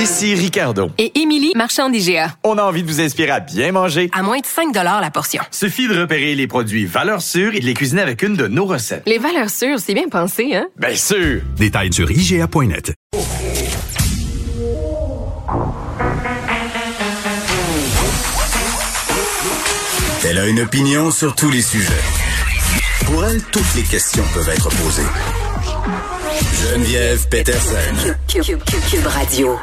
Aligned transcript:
Ici 0.00 0.34
Ricardo. 0.34 0.90
Et 0.96 1.20
Émilie, 1.20 1.52
marchand 1.54 1.90
d'IGA. 1.90 2.34
On 2.42 2.56
a 2.56 2.62
envie 2.62 2.82
de 2.82 2.88
vous 2.88 3.02
inspirer 3.02 3.32
à 3.32 3.40
bien 3.40 3.70
manger. 3.70 4.08
À 4.14 4.22
moins 4.22 4.38
de 4.38 4.46
5 4.46 4.74
la 4.74 5.10
portion. 5.10 5.42
Suffit 5.50 5.88
de 5.88 6.00
repérer 6.00 6.34
les 6.34 6.46
produits 6.46 6.86
valeurs 6.86 7.20
sûres 7.20 7.54
et 7.54 7.60
de 7.60 7.66
les 7.66 7.74
cuisiner 7.74 8.00
avec 8.00 8.22
une 8.22 8.34
de 8.34 8.46
nos 8.46 8.64
recettes. 8.64 9.02
Les 9.04 9.18
valeurs 9.18 9.50
sûres, 9.50 9.78
c'est 9.78 9.92
bien 9.92 10.08
pensé, 10.08 10.54
hein? 10.54 10.68
Bien 10.78 10.94
sûr! 10.94 11.42
Détails 11.58 11.92
sur 11.92 12.10
IGA.net. 12.10 12.94
Elle 20.24 20.38
a 20.38 20.46
une 20.46 20.60
opinion 20.60 21.10
sur 21.10 21.34
tous 21.34 21.50
les 21.50 21.60
sujets. 21.60 21.92
Pour 23.04 23.22
elle, 23.26 23.42
toutes 23.52 23.74
les 23.74 23.82
questions 23.82 24.24
peuvent 24.32 24.48
être 24.48 24.70
posées. 24.70 25.02
Geneviève 26.40 27.28
Peterson. 27.28 28.14
Cube, 28.28 29.06
Radio. 29.06 29.56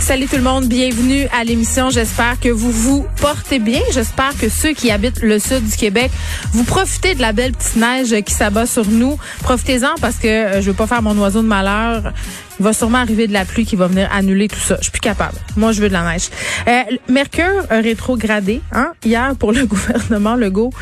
Salut 0.00 0.26
tout 0.26 0.36
le 0.36 0.42
monde, 0.42 0.66
bienvenue 0.66 1.26
à 1.38 1.44
l'émission. 1.44 1.90
J'espère 1.90 2.38
que 2.40 2.48
vous 2.48 2.70
vous 2.70 3.06
portez 3.20 3.58
bien. 3.58 3.80
J'espère 3.92 4.36
que 4.38 4.48
ceux 4.48 4.72
qui 4.72 4.90
habitent 4.90 5.22
le 5.22 5.38
sud 5.38 5.68
du 5.68 5.76
Québec, 5.76 6.10
vous 6.52 6.64
profitez 6.64 7.14
de 7.14 7.20
la 7.20 7.32
belle 7.32 7.52
petite 7.52 7.76
neige 7.76 8.20
qui 8.22 8.32
s'abat 8.32 8.66
sur 8.66 8.86
nous. 8.86 9.18
Profitez-en 9.42 9.94
parce 10.00 10.16
que 10.16 10.28
euh, 10.28 10.62
je 10.62 10.70
veux 10.70 10.76
pas 10.76 10.86
faire 10.86 11.02
mon 11.02 11.16
oiseau 11.18 11.42
de 11.42 11.46
malheur. 11.46 12.12
Va 12.60 12.72
sûrement 12.72 12.98
arriver 12.98 13.26
de 13.26 13.32
la 13.32 13.44
pluie 13.44 13.64
qui 13.64 13.76
va 13.76 13.86
venir 13.86 14.08
annuler 14.12 14.48
tout 14.48 14.58
ça. 14.58 14.76
Je 14.78 14.84
suis 14.84 14.92
plus 14.92 15.00
capable. 15.00 15.36
Moi, 15.56 15.72
je 15.72 15.80
veux 15.80 15.88
de 15.88 15.92
la 15.92 16.12
neige. 16.12 16.28
Euh, 16.66 16.82
Mercure 17.08 17.66
a 17.70 17.80
rétrogradé 17.80 18.60
hein, 18.72 18.92
hier 19.04 19.34
pour 19.38 19.52
le 19.52 19.66
gouvernement 19.72 20.34
Legault. 20.34 20.72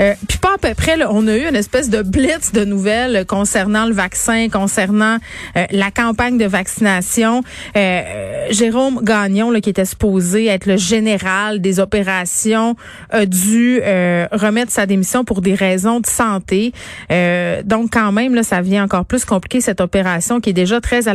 Euh, 0.00 0.14
puis 0.28 0.38
pas 0.38 0.54
à 0.54 0.58
peu 0.58 0.74
près, 0.74 0.96
là, 0.96 1.08
on 1.10 1.26
a 1.28 1.36
eu 1.36 1.48
une 1.48 1.56
espèce 1.56 1.90
de 1.90 2.02
blitz 2.02 2.52
de 2.52 2.64
nouvelles 2.64 3.24
concernant 3.26 3.86
le 3.86 3.92
vaccin, 3.92 4.48
concernant 4.48 5.18
euh, 5.56 5.64
la 5.70 5.90
campagne 5.90 6.38
de 6.38 6.44
vaccination. 6.44 7.42
Euh, 7.76 8.46
Jérôme 8.50 9.00
Gagnon, 9.02 9.50
là, 9.50 9.60
qui 9.60 9.70
était 9.70 9.84
supposé 9.84 10.46
être 10.46 10.66
le 10.66 10.76
général 10.76 11.60
des 11.60 11.80
opérations, 11.80 12.76
a 13.10 13.26
dû 13.26 13.80
euh, 13.82 14.26
remettre 14.32 14.72
sa 14.72 14.86
démission 14.86 15.24
pour 15.24 15.42
des 15.42 15.54
raisons 15.54 16.00
de 16.00 16.06
santé. 16.06 16.72
donc 17.64 17.90
quand 17.92 18.12
même, 18.12 18.34
là, 18.34 18.42
ça 18.42 18.60
vient 18.60 18.84
encore 18.84 19.04
plus 19.04 19.24
compliquer 19.24 19.60
cette 19.60 19.80
opération 19.80 20.40
qui 20.40 20.50
est 20.50 20.54
déjà 20.54 20.80
très 20.80 21.08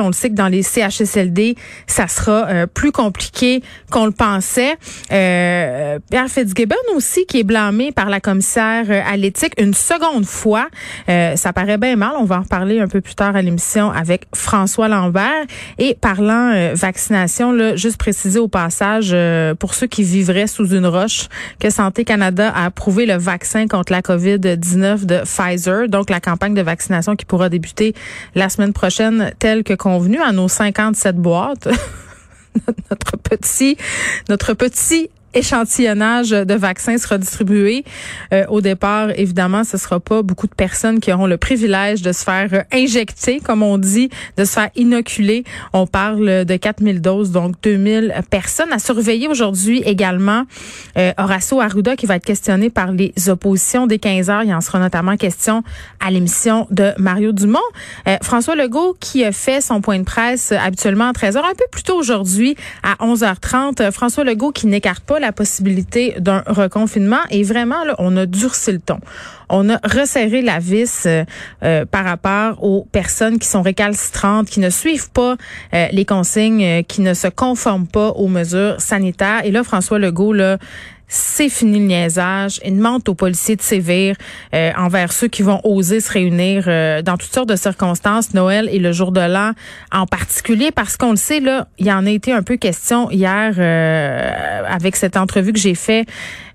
on 0.00 0.06
le 0.08 0.12
sait 0.12 0.30
que 0.30 0.34
dans 0.34 0.48
les 0.48 0.62
CHSLD, 0.62 1.56
ça 1.86 2.08
sera 2.08 2.46
euh, 2.48 2.66
plus 2.66 2.92
compliqué 2.92 3.62
qu'on 3.90 4.06
le 4.06 4.12
pensait. 4.12 4.74
Euh, 5.12 5.98
Pierre 6.10 6.28
Fitzgibbon 6.28 6.76
aussi, 6.94 7.26
qui 7.26 7.40
est 7.40 7.44
blâmé 7.44 7.92
par 7.92 8.08
la 8.08 8.20
commissaire 8.20 8.84
euh, 8.88 9.00
à 9.06 9.16
l'éthique 9.16 9.54
une 9.58 9.74
seconde 9.74 10.24
fois. 10.24 10.68
ça 11.06 11.52
paraît 11.52 11.78
bien 11.78 11.96
mal. 11.96 12.12
On 12.18 12.24
va 12.24 12.38
en 12.38 12.42
reparler 12.42 12.80
un 12.80 12.88
peu 12.88 13.00
plus 13.00 13.14
tard 13.14 13.36
à 13.36 13.42
l'émission 13.42 13.90
avec 13.90 14.26
François 14.34 14.88
Lambert. 14.88 15.46
Et 15.78 15.94
parlant 16.00 16.72
vaccination, 16.74 17.52
là, 17.52 17.76
juste 17.76 17.96
préciser 17.96 18.38
au 18.38 18.48
passage, 18.48 19.14
pour 19.58 19.74
ceux 19.74 19.86
qui 19.86 20.02
vivraient 20.02 20.46
sous 20.46 20.74
une 20.74 20.86
roche, 20.86 21.28
que 21.58 21.70
Santé 21.70 22.04
Canada 22.04 22.52
a 22.54 22.66
approuvé 22.66 23.06
le 23.06 23.16
vaccin 23.16 23.66
contre 23.66 23.92
la 23.92 24.00
COVID-19 24.00 25.06
de 25.06 25.20
Pfizer, 25.24 25.88
donc 25.88 26.10
la 26.10 26.20
campagne 26.20 26.54
de 26.54 26.62
vaccination 26.62 27.16
qui 27.16 27.24
pourra 27.24 27.48
débuter 27.48 27.94
la 28.34 28.48
semaine 28.48 28.72
prochaine 28.72 29.32
que 29.60 29.74
convenu 29.74 30.20
à 30.20 30.32
nos 30.32 30.48
57 30.48 31.16
boîtes. 31.16 31.68
notre 32.90 33.16
petit, 33.16 33.76
notre 34.28 34.54
petit 34.54 35.10
échantillonnage 35.34 36.30
de 36.30 36.54
vaccins 36.54 36.98
sera 36.98 37.18
distribué. 37.18 37.84
Euh, 38.32 38.44
au 38.48 38.60
départ, 38.60 39.10
évidemment, 39.16 39.64
ce 39.64 39.76
sera 39.78 40.00
pas 40.00 40.22
beaucoup 40.22 40.46
de 40.46 40.54
personnes 40.54 41.00
qui 41.00 41.12
auront 41.12 41.26
le 41.26 41.36
privilège 41.36 42.02
de 42.02 42.12
se 42.12 42.24
faire 42.24 42.64
injecter, 42.72 43.40
comme 43.40 43.62
on 43.62 43.78
dit, 43.78 44.10
de 44.36 44.44
se 44.44 44.52
faire 44.52 44.70
inoculer. 44.76 45.44
On 45.72 45.86
parle 45.86 46.44
de 46.44 46.56
4000 46.56 47.00
doses, 47.00 47.30
donc 47.30 47.54
2000 47.62 48.14
personnes. 48.30 48.72
À 48.72 48.78
surveiller 48.78 49.28
aujourd'hui 49.28 49.82
également 49.84 50.44
euh, 50.96 51.12
Horacio 51.18 51.60
Arruda 51.60 51.96
qui 51.96 52.06
va 52.06 52.16
être 52.16 52.24
questionné 52.24 52.70
par 52.70 52.92
les 52.92 53.12
oppositions 53.28 53.86
dès 53.86 53.98
15 53.98 54.30
heures. 54.30 54.42
Il 54.44 54.54
en 54.54 54.60
sera 54.60 54.78
notamment 54.78 55.16
question 55.16 55.62
à 56.00 56.10
l'émission 56.10 56.66
de 56.70 56.92
Mario 56.98 57.32
Dumont. 57.32 57.58
Euh, 58.08 58.16
François 58.22 58.54
Legault 58.54 58.96
qui 59.00 59.24
fait 59.32 59.60
son 59.60 59.80
point 59.80 59.98
de 59.98 60.04
presse 60.04 60.52
habituellement 60.52 61.08
à 61.08 61.12
13 61.12 61.36
heures, 61.36 61.44
un 61.44 61.54
peu 61.54 61.64
plus 61.70 61.82
tôt 61.82 61.96
aujourd'hui 61.96 62.56
à 62.82 62.94
11h30. 63.04 63.90
François 63.92 64.24
Legault 64.24 64.52
qui 64.52 64.66
n'écarte 64.66 65.04
pas 65.04 65.18
la 65.22 65.32
possibilité 65.32 66.14
d'un 66.18 66.42
reconfinement 66.46 67.20
et 67.30 67.42
vraiment, 67.42 67.82
on 67.98 68.16
a 68.18 68.26
durci 68.26 68.72
le 68.72 68.78
ton. 68.78 68.98
On 69.48 69.68
a 69.70 69.78
resserré 69.84 70.42
la 70.42 70.58
vis 70.58 71.04
euh, 71.06 71.24
euh, 71.62 71.84
par 71.84 72.04
rapport 72.04 72.62
aux 72.62 72.86
personnes 72.92 73.38
qui 73.38 73.48
sont 73.48 73.62
récalcitrantes, 73.62 74.48
qui 74.48 74.60
ne 74.60 74.70
suivent 74.70 75.10
pas 75.10 75.36
euh, 75.74 75.86
les 75.92 76.04
consignes, 76.04 76.82
qui 76.84 77.00
ne 77.00 77.14
se 77.14 77.28
conforment 77.28 77.86
pas 77.86 78.10
aux 78.10 78.28
mesures 78.28 78.80
sanitaires. 78.80 79.44
Et 79.44 79.50
là, 79.50 79.62
François 79.64 79.98
Legault, 79.98 80.32
là, 80.32 80.58
c'est 81.14 81.50
fini 81.50 81.78
le 81.78 81.84
niaisage. 81.84 82.58
Il 82.64 82.78
demande 82.78 83.06
aux 83.06 83.14
policiers 83.14 83.56
de 83.56 83.60
sévir 83.60 84.16
envers 84.52 85.12
ceux 85.12 85.28
qui 85.28 85.42
vont 85.42 85.60
oser 85.62 86.00
se 86.00 86.10
réunir 86.10 86.64
dans 87.02 87.18
toutes 87.18 87.34
sortes 87.34 87.50
de 87.50 87.56
circonstances, 87.56 88.32
Noël 88.32 88.68
et 88.72 88.78
le 88.78 88.92
jour 88.92 89.12
de 89.12 89.20
l'an 89.20 89.52
en 89.92 90.06
particulier, 90.06 90.70
parce 90.70 90.96
qu'on 90.96 91.10
le 91.10 91.16
sait, 91.16 91.40
là, 91.40 91.68
il 91.78 91.86
y 91.86 91.92
en 91.92 92.06
a 92.06 92.10
été 92.10 92.32
un 92.32 92.42
peu 92.42 92.56
question 92.56 93.10
hier 93.10 93.52
avec 94.66 94.96
cette 94.96 95.18
entrevue 95.18 95.52
que 95.52 95.58
j'ai 95.58 95.74
fait 95.74 96.06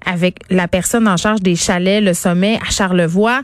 avec 0.06 0.40
la 0.50 0.68
personne 0.68 1.07
en 1.07 1.18
charge 1.18 1.41
des 1.41 1.56
chalets, 1.56 2.03
le 2.03 2.16
sommet 2.16 2.59
à 2.68 2.72
Charlevoix. 2.72 3.41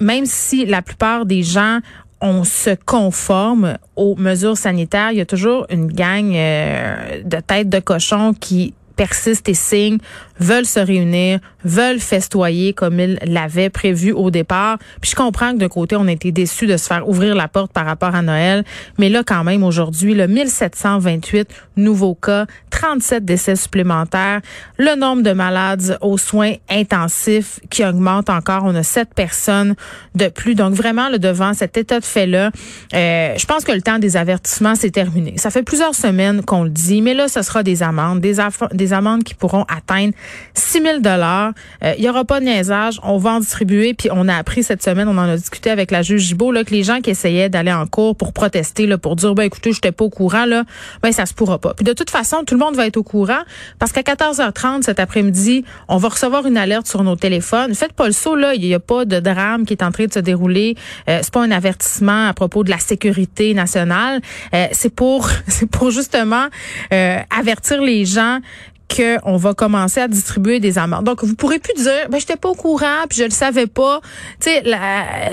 même 0.00 0.26
si 0.26 0.64
la 0.64 0.80
plupart 0.80 1.26
des 1.26 1.42
gens 1.42 1.80
on 2.20 2.44
se 2.44 2.70
conforme 2.86 3.78
aux 3.96 4.14
mesures 4.16 4.56
sanitaires, 4.56 5.10
il 5.10 5.18
y 5.18 5.20
a 5.20 5.26
toujours 5.26 5.66
une 5.70 5.88
gang 5.88 6.30
de 6.30 7.40
têtes 7.40 7.68
de 7.68 7.80
cochon 7.80 8.32
qui 8.32 8.74
persistent 8.96 9.50
et 9.50 9.54
signent, 9.54 9.98
veulent 10.38 10.66
se 10.66 10.80
réunir, 10.80 11.40
veulent 11.64 12.00
festoyer 12.00 12.72
comme 12.72 13.00
ils 13.00 13.18
l'avaient 13.24 13.70
prévu 13.70 14.12
au 14.12 14.30
départ. 14.30 14.78
Puis 15.00 15.10
je 15.10 15.16
comprends 15.16 15.52
que 15.52 15.58
d'un 15.58 15.68
côté, 15.68 15.96
on 15.96 16.06
a 16.06 16.12
été 16.12 16.32
déçus 16.32 16.66
de 16.66 16.76
se 16.76 16.86
faire 16.86 17.08
ouvrir 17.08 17.34
la 17.34 17.48
porte 17.48 17.72
par 17.72 17.86
rapport 17.86 18.14
à 18.14 18.22
Noël, 18.22 18.64
mais 18.98 19.08
là 19.08 19.22
quand 19.24 19.44
même 19.44 19.62
aujourd'hui, 19.62 20.14
le 20.14 20.26
1728 20.26 21.48
nouveaux 21.76 22.14
cas, 22.14 22.46
37 22.70 23.24
décès 23.24 23.56
supplémentaires, 23.56 24.40
le 24.78 24.94
nombre 24.96 25.22
de 25.22 25.32
malades 25.32 25.98
aux 26.00 26.18
soins 26.18 26.54
intensifs 26.70 27.60
qui 27.70 27.84
augmente 27.84 28.30
encore, 28.30 28.62
on 28.64 28.74
a 28.74 28.82
7 28.82 29.14
personnes 29.14 29.74
de 30.14 30.28
plus. 30.28 30.54
Donc 30.54 30.74
vraiment 30.74 31.08
le 31.08 31.18
devant 31.18 31.54
cet 31.54 31.76
état 31.76 32.00
de 32.00 32.04
fait-là, 32.04 32.50
euh, 32.94 33.34
je 33.36 33.46
pense 33.46 33.64
que 33.64 33.72
le 33.72 33.82
temps 33.82 33.98
des 33.98 34.16
avertissements 34.16 34.74
c'est 34.74 34.90
terminé. 34.90 35.34
Ça 35.36 35.50
fait 35.50 35.62
plusieurs 35.62 35.94
semaines 35.94 36.42
qu'on 36.42 36.64
le 36.64 36.70
dit, 36.70 37.02
mais 37.02 37.14
là 37.14 37.28
ce 37.28 37.42
sera 37.42 37.62
des 37.62 37.82
amendes, 37.82 38.20
des, 38.20 38.36
des 38.72 38.92
amendes 38.92 39.24
qui 39.24 39.34
pourront 39.34 39.64
atteindre 39.64 40.12
6 40.54 40.82
000 40.82 40.98
dollars. 41.00 41.52
Euh, 41.84 41.94
il 41.98 42.04
y 42.04 42.08
aura 42.08 42.24
pas 42.24 42.40
de 42.40 42.46
niaisage. 42.46 43.00
On 43.02 43.18
va 43.18 43.32
en 43.32 43.40
distribuer. 43.40 43.94
Puis 43.94 44.08
on 44.12 44.28
a 44.28 44.34
appris 44.34 44.62
cette 44.62 44.82
semaine, 44.82 45.08
on 45.08 45.18
en 45.18 45.28
a 45.28 45.36
discuté 45.36 45.70
avec 45.70 45.90
la 45.90 46.02
juge 46.02 46.22
Gibault, 46.22 46.52
là, 46.52 46.64
que 46.64 46.70
les 46.70 46.82
gens 46.82 47.00
qui 47.00 47.10
essayaient 47.10 47.48
d'aller 47.48 47.72
en 47.72 47.86
cours 47.86 48.16
pour 48.16 48.32
protester, 48.32 48.86
là, 48.86 48.98
pour 48.98 49.16
dire, 49.16 49.34
ben 49.34 49.44
écoutez, 49.44 49.72
j'étais 49.72 49.92
pas 49.92 50.04
au 50.04 50.10
courant, 50.10 50.46
là, 50.46 50.64
ben 51.02 51.12
ça 51.12 51.26
se 51.26 51.34
pourra 51.34 51.58
pas. 51.58 51.74
Puis 51.74 51.84
de 51.84 51.92
toute 51.92 52.10
façon, 52.10 52.44
tout 52.44 52.54
le 52.54 52.60
monde 52.60 52.76
va 52.76 52.86
être 52.86 52.96
au 52.96 53.02
courant 53.02 53.42
parce 53.78 53.92
qu'à 53.92 54.02
14h30 54.02 54.82
cet 54.82 55.00
après-midi, 55.00 55.64
on 55.88 55.96
va 55.98 56.08
recevoir 56.08 56.46
une 56.46 56.56
alerte 56.56 56.86
sur 56.86 57.02
nos 57.02 57.16
téléphones. 57.16 57.74
Faites 57.74 57.92
pas 57.92 58.06
le 58.06 58.12
saut, 58.12 58.36
là. 58.36 58.54
Il 58.54 58.64
y 58.64 58.74
a 58.74 58.80
pas 58.80 59.04
de 59.04 59.20
drame 59.20 59.66
qui 59.66 59.74
est 59.74 59.82
en 59.82 59.90
train 59.90 60.06
de 60.06 60.12
se 60.12 60.18
dérouler. 60.18 60.76
Euh, 61.08 61.20
c'est 61.22 61.32
pas 61.32 61.42
un 61.42 61.50
avertissement 61.50 62.28
à 62.28 62.34
propos 62.34 62.64
de 62.64 62.70
la 62.70 62.78
sécurité 62.78 63.54
nationale. 63.54 64.20
Euh, 64.54 64.66
c'est 64.72 64.94
pour, 64.94 65.28
c'est 65.46 65.68
pour 65.68 65.90
justement 65.90 66.46
euh, 66.92 67.18
avertir 67.30 67.82
les 67.82 68.04
gens 68.04 68.40
qu'on 68.94 69.36
va 69.36 69.54
commencer 69.54 70.00
à 70.00 70.08
distribuer 70.08 70.60
des 70.60 70.78
amendes. 70.78 71.04
Donc, 71.04 71.24
vous 71.24 71.34
pourrez 71.34 71.58
plus 71.58 71.74
dire, 71.74 72.08
ben, 72.08 72.18
j'étais 72.18 72.36
pas 72.36 72.48
au 72.48 72.54
courant, 72.54 73.04
puis 73.08 73.18
je 73.18 73.24
le 73.24 73.30
savais 73.30 73.66
pas. 73.66 74.00
Tu 74.40 74.50
sais, 74.50 74.62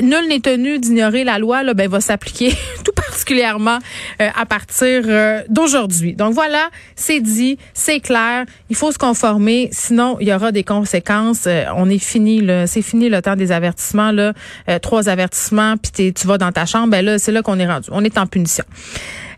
nul 0.02 0.28
n'est 0.28 0.40
tenu 0.40 0.80
d'ignorer 0.80 1.24
la 1.24 1.40
loi, 1.40 1.64
là, 1.64 1.74
ben, 1.74 1.90
va 1.90 2.02
s'appliquer 2.02 2.54
tout 2.84 2.92
particulièrement 2.96 3.80
euh, 4.22 4.30
à 4.36 4.46
partir 4.46 5.04
euh, 5.06 5.42
d'aujourd'hui. 5.50 6.14
Donc, 6.14 6.34
voilà, 6.34 6.70
c'est 6.96 7.20
dit, 7.20 7.58
c'est 7.74 8.00
clair, 8.00 8.46
il 8.70 8.76
faut 8.76 8.92
se 8.92 8.98
conformer, 8.98 9.70
sinon, 9.72 10.18
il 10.20 10.28
y 10.28 10.34
aura 10.34 10.52
des 10.52 10.64
conséquences. 10.64 11.46
Euh, 11.48 11.66
on 11.76 11.90
est 11.90 12.00
fini, 12.00 12.42
c'est 12.66 12.82
fini 12.82 13.10
le 13.10 13.22
temps 13.22 13.36
des 13.36 13.52
avertissements, 13.52 14.12
là. 14.12 14.34
trois 14.82 15.10
avertissements, 15.10 15.76
puis 15.78 16.14
tu 16.14 16.28
vas 16.28 16.38
dans 16.38 16.52
ta 16.52 16.66
chambre, 16.66 16.90
ben 16.90 17.06
là, 17.06 17.20
c'est 17.20 17.32
là 17.32 17.42
qu'on 17.42 17.60
est 17.60 17.68
rendu. 17.68 17.90
On 17.92 18.04
est 18.04 18.18
en 18.18 18.28
punition. 18.28 18.64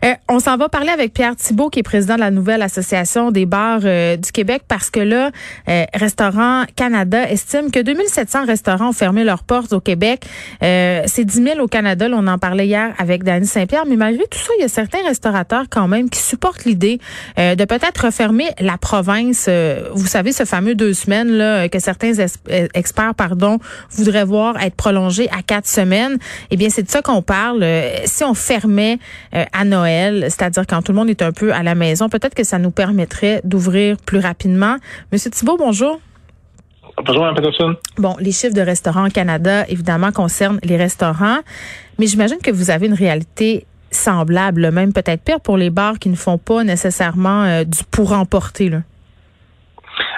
Euh, 0.04 0.14
on 0.28 0.40
s'en 0.40 0.56
va 0.56 0.68
parler 0.68 0.90
avec 0.90 1.12
Pierre 1.12 1.36
Thibault, 1.36 1.70
qui 1.70 1.80
est 1.80 1.82
président 1.82 2.14
de 2.14 2.20
la 2.20 2.30
nouvelle 2.30 2.62
association 2.62 3.30
des 3.30 3.46
bars 3.46 3.80
euh, 3.84 4.16
du 4.16 4.32
Québec, 4.32 4.62
parce 4.68 4.90
que 4.90 5.00
là, 5.00 5.30
euh, 5.68 5.84
Restaurant 5.94 6.64
Canada 6.74 7.28
estime 7.30 7.70
que 7.70 7.80
2700 7.80 8.46
restaurants 8.46 8.90
ont 8.90 8.92
fermé 8.92 9.24
leurs 9.24 9.42
portes 9.42 9.72
au 9.72 9.80
Québec. 9.80 10.24
C'est 10.60 11.24
10 11.24 11.42
000 11.42 11.60
au 11.60 11.68
Canada. 11.68 12.08
on 12.12 12.26
en 12.26 12.38
parlait 12.38 12.66
hier 12.66 12.94
avec 12.98 13.24
Dany 13.24 13.46
Saint-Pierre. 13.46 13.84
Mais 13.86 13.96
malgré 13.96 14.24
tout 14.24 14.38
ça, 14.38 14.52
il 14.58 14.62
y 14.62 14.64
a 14.64 14.68
certains 14.68 15.02
restaurateurs 15.06 15.64
quand 15.70 15.88
même 15.88 16.10
qui 16.10 16.20
supportent 16.20 16.64
l'idée 16.64 17.00
de 17.36 17.64
peut-être 17.64 18.06
refermer 18.06 18.48
la 18.60 18.78
province. 18.78 19.48
vous 19.92 20.06
savez, 20.06 20.32
ce 20.32 20.44
fameux 20.44 20.74
deux 20.74 20.94
semaines 20.94 21.30
là 21.30 21.68
que 21.68 21.78
certains 21.78 22.12
experts, 22.74 23.14
pardon, 23.14 23.58
voudraient 23.90 24.24
voir 24.24 24.60
être 24.62 24.74
prolongé 24.74 25.28
à 25.30 25.42
quatre 25.42 25.68
semaines. 25.68 26.18
Eh 26.50 26.56
bien, 26.56 26.68
c'est 26.70 26.82
de 26.82 26.90
ça 26.90 27.02
qu'on 27.02 27.22
parle. 27.22 27.64
si 28.04 28.24
on 28.24 28.34
fermait 28.34 28.98
à 29.32 29.64
Noël 29.64 29.85
Noël, 29.86 30.24
c'est-à-dire 30.24 30.66
quand 30.66 30.82
tout 30.82 30.92
le 30.92 30.98
monde 30.98 31.10
est 31.10 31.22
un 31.22 31.32
peu 31.32 31.52
à 31.52 31.62
la 31.62 31.74
maison. 31.74 32.08
Peut-être 32.08 32.34
que 32.34 32.44
ça 32.44 32.58
nous 32.58 32.70
permettrait 32.70 33.40
d'ouvrir 33.44 33.96
plus 33.98 34.18
rapidement. 34.18 34.76
Monsieur 35.12 35.30
Thibault, 35.30 35.56
bonjour. 35.56 36.00
Bonjour, 37.04 37.26
Peterson. 37.34 37.76
Bon, 37.98 38.16
les 38.18 38.32
chiffres 38.32 38.54
de 38.54 38.62
restaurants 38.62 39.06
au 39.06 39.10
Canada, 39.10 39.64
évidemment, 39.68 40.12
concernent 40.12 40.58
les 40.64 40.76
restaurants, 40.76 41.38
mais 41.98 42.06
j'imagine 42.06 42.38
que 42.42 42.50
vous 42.50 42.70
avez 42.70 42.86
une 42.86 42.94
réalité 42.94 43.66
semblable, 43.90 44.70
même 44.72 44.92
peut-être 44.92 45.22
pire 45.22 45.40
pour 45.40 45.56
les 45.56 45.70
bars 45.70 45.98
qui 45.98 46.08
ne 46.08 46.16
font 46.16 46.38
pas 46.38 46.64
nécessairement 46.64 47.44
euh, 47.44 47.64
du 47.64 47.84
pour 47.90 48.12
emporter. 48.12 48.70
Là. 48.70 48.78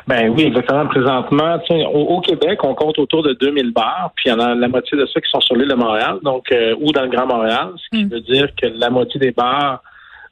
Ben 0.08 0.30
oui, 0.30 0.44
exactement. 0.44 0.86
Présentement, 0.86 1.58
au, 1.92 2.16
au, 2.16 2.20
Québec, 2.22 2.64
on 2.64 2.74
compte 2.74 2.98
autour 2.98 3.22
de 3.22 3.34
2000 3.34 3.72
bars, 3.72 4.10
puis 4.16 4.24
il 4.26 4.28
y 4.30 4.32
en 4.32 4.40
a 4.40 4.54
la 4.54 4.66
moitié 4.66 4.96
de 4.96 5.04
ceux 5.04 5.20
qui 5.20 5.28
sont 5.30 5.40
sur 5.42 5.54
l'île 5.54 5.68
de 5.68 5.74
Montréal, 5.74 6.18
donc 6.22 6.50
euh, 6.50 6.74
ou 6.80 6.92
dans 6.92 7.02
le 7.02 7.10
Grand 7.10 7.26
Montréal, 7.26 7.72
ce 7.76 7.94
qui 7.94 8.06
mm. 8.06 8.08
veut 8.08 8.20
dire 8.20 8.48
que 8.56 8.68
la 8.68 8.88
moitié 8.88 9.20
des 9.20 9.32
bars 9.32 9.82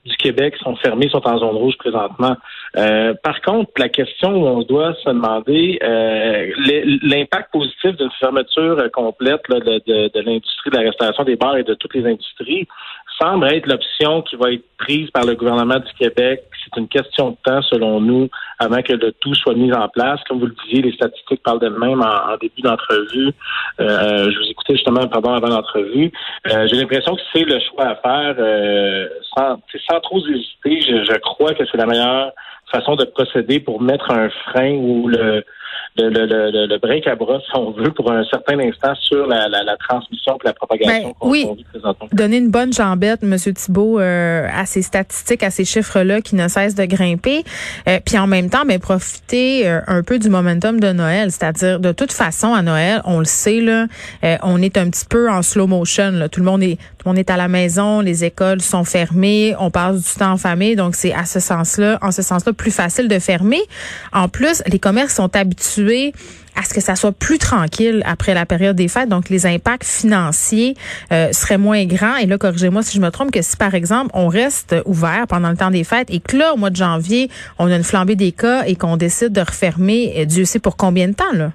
du 0.06 0.17
Québec 0.17 0.55
sont 0.62 0.76
fermés, 0.76 1.11
sont 1.11 1.26
en 1.28 1.37
zone 1.38 1.56
rouge 1.56 1.76
présentement. 1.76 2.37
Euh, 2.76 3.14
par 3.22 3.40
contre, 3.42 3.70
la 3.78 3.88
question 3.88 4.30
où 4.30 4.46
on 4.46 4.62
doit 4.62 4.94
se 4.94 5.08
demander 5.08 5.78
euh, 5.82 6.52
l'impact 7.02 7.52
positif 7.52 7.96
d'une 7.96 8.10
fermeture 8.18 8.90
complète 8.92 9.42
de, 9.48 9.82
de, 9.86 10.10
de 10.12 10.20
l'industrie 10.20 10.70
de 10.70 10.76
la 10.76 10.82
restauration 10.82 11.24
des 11.24 11.36
bars 11.36 11.56
et 11.56 11.62
de 11.62 11.74
toutes 11.74 11.94
les 11.94 12.06
industries 12.06 12.66
semble 13.20 13.46
être 13.52 13.66
l'option 13.66 14.22
qui 14.22 14.36
va 14.36 14.52
être 14.52 14.64
prise 14.78 15.10
par 15.10 15.24
le 15.24 15.34
gouvernement 15.34 15.78
du 15.78 15.92
Québec. 15.98 16.44
C'est 16.64 16.78
une 16.80 16.88
question 16.88 17.30
de 17.30 17.36
temps, 17.44 17.62
selon 17.62 18.00
nous, 18.00 18.28
avant 18.58 18.82
que 18.82 18.92
le 18.92 19.12
tout 19.12 19.34
soit 19.34 19.54
mis 19.54 19.72
en 19.72 19.88
place. 19.88 20.20
Comme 20.28 20.40
vous 20.40 20.46
le 20.46 20.56
disiez, 20.64 20.82
les 20.82 20.92
statistiques 20.92 21.42
parlent 21.42 21.60
d'elles-mêmes 21.60 22.02
en, 22.02 22.36
début 22.40 22.60
d'entrevue. 22.62 23.30
Euh, 23.80 24.30
je 24.30 24.38
vous 24.38 24.50
écoutais 24.50 24.74
justement, 24.74 25.06
pardon, 25.06 25.32
avant 25.32 25.48
l'entrevue. 25.48 26.12
Euh, 26.48 26.66
J'ai 26.69 26.76
l'impression 26.76 27.14
que 27.14 27.22
c'est 27.32 27.44
le 27.44 27.58
choix 27.60 27.86
à 27.86 27.94
faire 27.96 28.36
euh, 28.38 29.08
sans, 29.34 29.60
sans 29.88 30.00
trop 30.00 30.19
hésiter. 30.26 30.80
Je, 30.82 31.04
je 31.04 31.19
crois 31.19 31.54
que 31.54 31.64
c'est 31.70 31.78
la 31.78 31.86
meilleure 31.86 32.32
façon 32.70 32.96
de 32.96 33.04
procéder 33.04 33.60
pour 33.60 33.80
mettre 33.80 34.10
un 34.10 34.28
frein 34.50 34.72
ou 34.72 35.08
le 35.08 35.44
le, 35.98 36.26
le, 36.26 36.66
le, 36.66 36.78
break 36.78 37.06
à 37.06 37.14
bras, 37.14 37.40
si 37.40 37.56
on 37.56 37.70
veut, 37.70 37.90
pour 37.90 38.10
un 38.12 38.24
certain 38.24 38.58
instant 38.58 38.94
sur 38.96 39.26
la, 39.26 39.48
la, 39.48 39.62
la 39.62 39.76
transmission 39.76 40.34
et 40.36 40.46
la 40.46 40.52
propagation 40.52 41.08
ben, 41.08 41.12
qu'on 41.18 41.30
oui. 41.30 41.46
présentement. 41.70 42.08
Donner 42.12 42.38
une 42.38 42.50
bonne 42.50 42.72
jambette, 42.72 43.22
M. 43.22 43.36
Thibault, 43.36 43.98
euh, 43.98 44.46
à 44.52 44.66
ces 44.66 44.82
statistiques, 44.82 45.42
à 45.42 45.50
ces 45.50 45.64
chiffres-là 45.64 46.20
qui 46.20 46.36
ne 46.36 46.48
cessent 46.48 46.74
de 46.74 46.84
grimper. 46.84 47.44
Euh, 47.88 47.98
puis 48.04 48.18
en 48.18 48.26
même 48.26 48.50
temps, 48.50 48.64
ben, 48.66 48.78
profiter 48.78 49.66
euh, 49.66 49.80
un 49.86 50.02
peu 50.02 50.19
du 50.19 50.28
momentum 50.28 50.80
de 50.80 50.92
Noël. 50.92 51.30
C'est-à-dire, 51.30 51.80
de 51.80 51.92
toute 51.92 52.12
façon, 52.12 52.52
à 52.52 52.62
Noël, 52.62 53.00
on 53.04 53.19
le 53.19 53.24
sait, 53.24 53.60
là, 53.60 53.86
on 54.42 54.60
est 54.60 54.76
un 54.76 54.90
petit 54.90 55.06
peu 55.08 55.30
en 55.30 55.42
slow 55.42 55.66
motion. 55.66 56.10
Là. 56.12 56.28
Tout 56.28 56.40
le 56.40 56.46
monde 56.46 56.62
est 56.62 56.78
monde 57.06 57.19
est 57.19 57.31
à 57.31 57.37
la 57.37 57.49
maison, 57.49 58.00
les 58.00 58.25
écoles 58.25 58.61
sont 58.61 58.85
fermées, 58.85 59.55
on 59.58 59.70
passe 59.70 60.03
du 60.03 60.19
temps 60.19 60.32
en 60.32 60.37
famille, 60.37 60.76
donc 60.76 60.94
c'est 60.94 61.12
à 61.12 61.25
ce 61.25 61.41
sens-là, 61.41 61.99
en 62.03 62.12
ce 62.12 62.23
sens-là, 62.23 62.53
plus 62.53 62.70
facile 62.70 63.08
de 63.08 63.19
fermer. 63.19 63.61
En 64.12 64.29
plus, 64.29 64.62
les 64.67 64.79
commerces 64.79 65.14
sont 65.14 65.35
habitués 65.37 66.12
à 66.56 66.62
ce 66.62 66.73
que 66.73 66.81
ça 66.81 66.97
soit 66.97 67.12
plus 67.12 67.38
tranquille 67.38 68.03
après 68.06 68.35
la 68.35 68.47
période 68.47 68.76
des 68.76 68.88
fêtes. 68.88 69.08
Donc, 69.08 69.29
les 69.29 69.47
impacts 69.47 69.85
financiers 69.85 70.75
euh, 71.12 71.31
seraient 71.32 71.58
moins 71.58 71.85
grands. 71.85 72.17
Et 72.17 72.26
là, 72.26 72.38
corrigez-moi 72.38 72.82
si 72.82 72.97
je 72.97 73.03
me 73.03 73.11
trompe, 73.11 73.31
que 73.31 73.43
si, 73.43 73.56
par 73.56 73.75
exemple, 73.75 74.11
on 74.14 74.29
reste 74.29 74.75
ouvert 74.87 75.26
pendant 75.29 75.50
le 75.50 75.56
temps 75.56 75.70
des 75.70 75.85
fêtes 75.85 76.08
et 76.11 76.20
que 76.20 76.37
là, 76.37 76.55
au 76.55 76.56
mois 76.56 76.70
de 76.70 76.76
janvier, 76.76 77.31
on 77.58 77.70
a 77.70 77.76
une 77.76 77.85
flambée 77.85 78.17
des 78.17 78.32
cas 78.32 78.64
et 78.64 78.75
qu'on 78.75 78.97
décide 78.97 79.32
de 79.32 79.41
refermer, 79.41 80.14
euh, 80.17 80.25
Dieu 80.25 80.44
sait 80.44 80.58
pour 80.58 80.76
combien 80.76 81.08
de 81.08 81.14
temps, 81.14 81.25
là? 81.35 81.53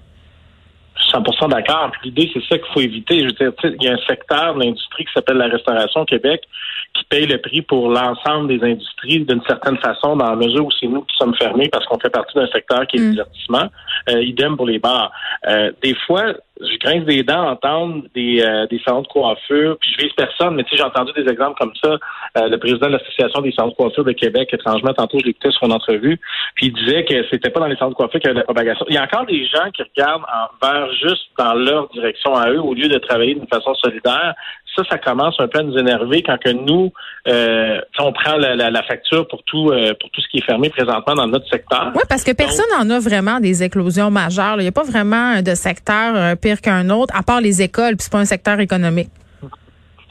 100% 0.98 1.50
d'accord. 1.50 1.92
L'idée, 2.04 2.30
c'est 2.34 2.44
ça 2.44 2.58
qu'il 2.58 2.72
faut 2.74 2.82
éviter. 2.82 3.20
Je 3.20 3.26
veux 3.26 3.32
dire, 3.32 3.52
il 3.64 3.84
y 3.84 3.88
a 3.88 3.94
un 3.94 4.08
secteur 4.08 4.56
de 4.56 4.64
l'industrie 4.64 5.06
qui 5.06 5.12
s'appelle 5.14 5.38
la 5.38 5.48
restauration 5.48 6.02
au 6.02 6.06
Québec 6.06 6.42
qui 6.94 7.04
paye 7.06 7.26
le 7.26 7.40
prix 7.40 7.62
pour 7.62 7.90
l'ensemble 7.90 8.48
des 8.48 8.64
industries 8.66 9.20
d'une 9.20 9.42
certaine 9.48 9.78
façon, 9.78 10.16
dans 10.16 10.30
la 10.30 10.36
mesure 10.36 10.66
où 10.66 10.72
c'est 10.80 10.88
nous 10.88 11.02
qui 11.02 11.16
sommes 11.18 11.36
fermés 11.36 11.70
parce 11.72 11.86
qu'on 11.86 12.00
fait 12.00 12.10
partie 12.10 12.36
d'un 12.36 12.48
secteur 12.48 12.86
qui 12.88 12.98
est 12.98 13.00
le 13.00 13.08
mm. 13.08 13.12
divertissement. 13.12 13.68
Euh, 14.10 14.24
idem 14.24 14.58
pour 14.58 14.66
les 14.66 14.80
bars. 14.80 15.12
Euh, 15.48 15.72
des 15.84 15.96
fois, 16.08 16.34
je 16.62 16.78
grince 16.78 17.06
des 17.06 17.24
dents 17.24 17.48
à 17.48 17.52
entendre 17.52 18.04
des, 18.14 18.42
euh, 18.42 18.68
des 18.68 18.80
salons 18.86 19.02
de 19.02 19.08
coiffure, 19.08 19.78
puis 19.80 19.92
je 19.98 20.04
vise 20.04 20.14
personne, 20.14 20.56
mais 20.56 20.64
tu 20.64 20.72
sais, 20.72 20.78
j'ai 20.78 20.84
entendu 20.84 21.12
des 21.14 21.30
exemples 21.30 21.58
comme 21.60 21.74
ça. 21.82 21.98
Euh, 22.38 22.50
le 22.50 22.58
président 22.58 22.88
de 22.88 22.94
l'Association 22.94 23.42
des 23.42 23.52
salons 23.52 23.70
de 23.70 23.76
coiffure 23.76 24.04
de 24.04 24.12
Québec, 24.12 24.50
étrangement, 24.52 24.94
tantôt, 24.94 25.20
je 25.20 25.26
l'écoutais 25.26 25.52
sur 25.52 25.64
une 25.66 25.74
entrevue, 25.74 26.20
puis 26.56 26.68
il 26.68 26.74
disait 26.74 27.04
que 27.06 27.26
c'était 27.30 27.50
pas 27.50 27.60
dans 27.60 27.68
les 27.68 27.76
salons 27.76 27.92
de 27.92 27.96
coiffure 27.96 28.20
qu'il 28.20 28.28
y 28.28 28.32
avait 28.32 28.36
de 28.36 28.40
la 28.40 28.46
propagation. 28.46 28.86
Il 28.90 28.96
y 28.96 28.98
a 28.98 29.04
encore 29.04 29.26
des 29.26 29.46
gens 29.46 29.70
qui 29.74 29.84
regardent 29.84 30.24
en, 30.24 30.66
vers 30.66 30.92
juste 30.94 31.30
dans 31.38 31.54
leur 31.54 31.90
direction 31.90 32.36
à 32.36 32.50
eux, 32.52 32.60
au 32.60 32.74
lieu 32.74 32.88
de 32.88 32.98
travailler 33.00 33.36
d'une 33.36 33.48
façon 33.48 33.74
solidaire 33.76 34.34
ça, 34.76 34.84
ça 34.90 34.98
commence 34.98 35.36
un 35.40 35.48
peu 35.48 35.60
à 35.60 35.64
nous 35.64 35.78
énerver 35.78 36.24
quand 36.24 36.38
que 36.38 36.50
nous, 36.50 36.92
euh, 37.28 37.80
on 38.00 38.14
prend 38.14 38.38
la, 38.38 38.56
la, 38.56 38.84
facture 38.84 39.28
pour 39.28 39.44
tout 39.44 39.70
euh, 39.70 39.94
pour 40.00 40.10
tout 40.12 40.22
ce 40.22 40.28
qui 40.30 40.38
est 40.38 40.46
fermé 40.46 40.70
présentement 40.70 41.16
dans 41.16 41.28
notre 41.28 41.48
secteur. 41.50 41.92
Oui, 41.94 42.02
parce 42.10 42.24
que 42.24 42.32
personne 42.32 42.66
n'en 42.78 42.90
a 42.90 43.00
vraiment 43.00 43.40
des 43.40 43.64
éclosions 43.64 44.10
majeures. 44.10 44.56
Il 44.58 44.64
n'y 44.64 44.68
a 44.68 44.72
pas 44.72 44.84
vraiment 44.84 45.42
de 45.42 45.56
secteur 45.56 46.16
euh, 46.16 46.36
pire 46.36 46.62
qu'un 46.62 46.90
autre, 46.90 47.14
à 47.16 47.24
part 47.24 47.42
les 47.42 47.62
écoles, 47.62 47.96
puis 47.96 48.04
c'est 48.04 48.12
pas 48.12 48.20
un 48.20 48.26
secteur 48.26 48.60
économique. 48.60 49.10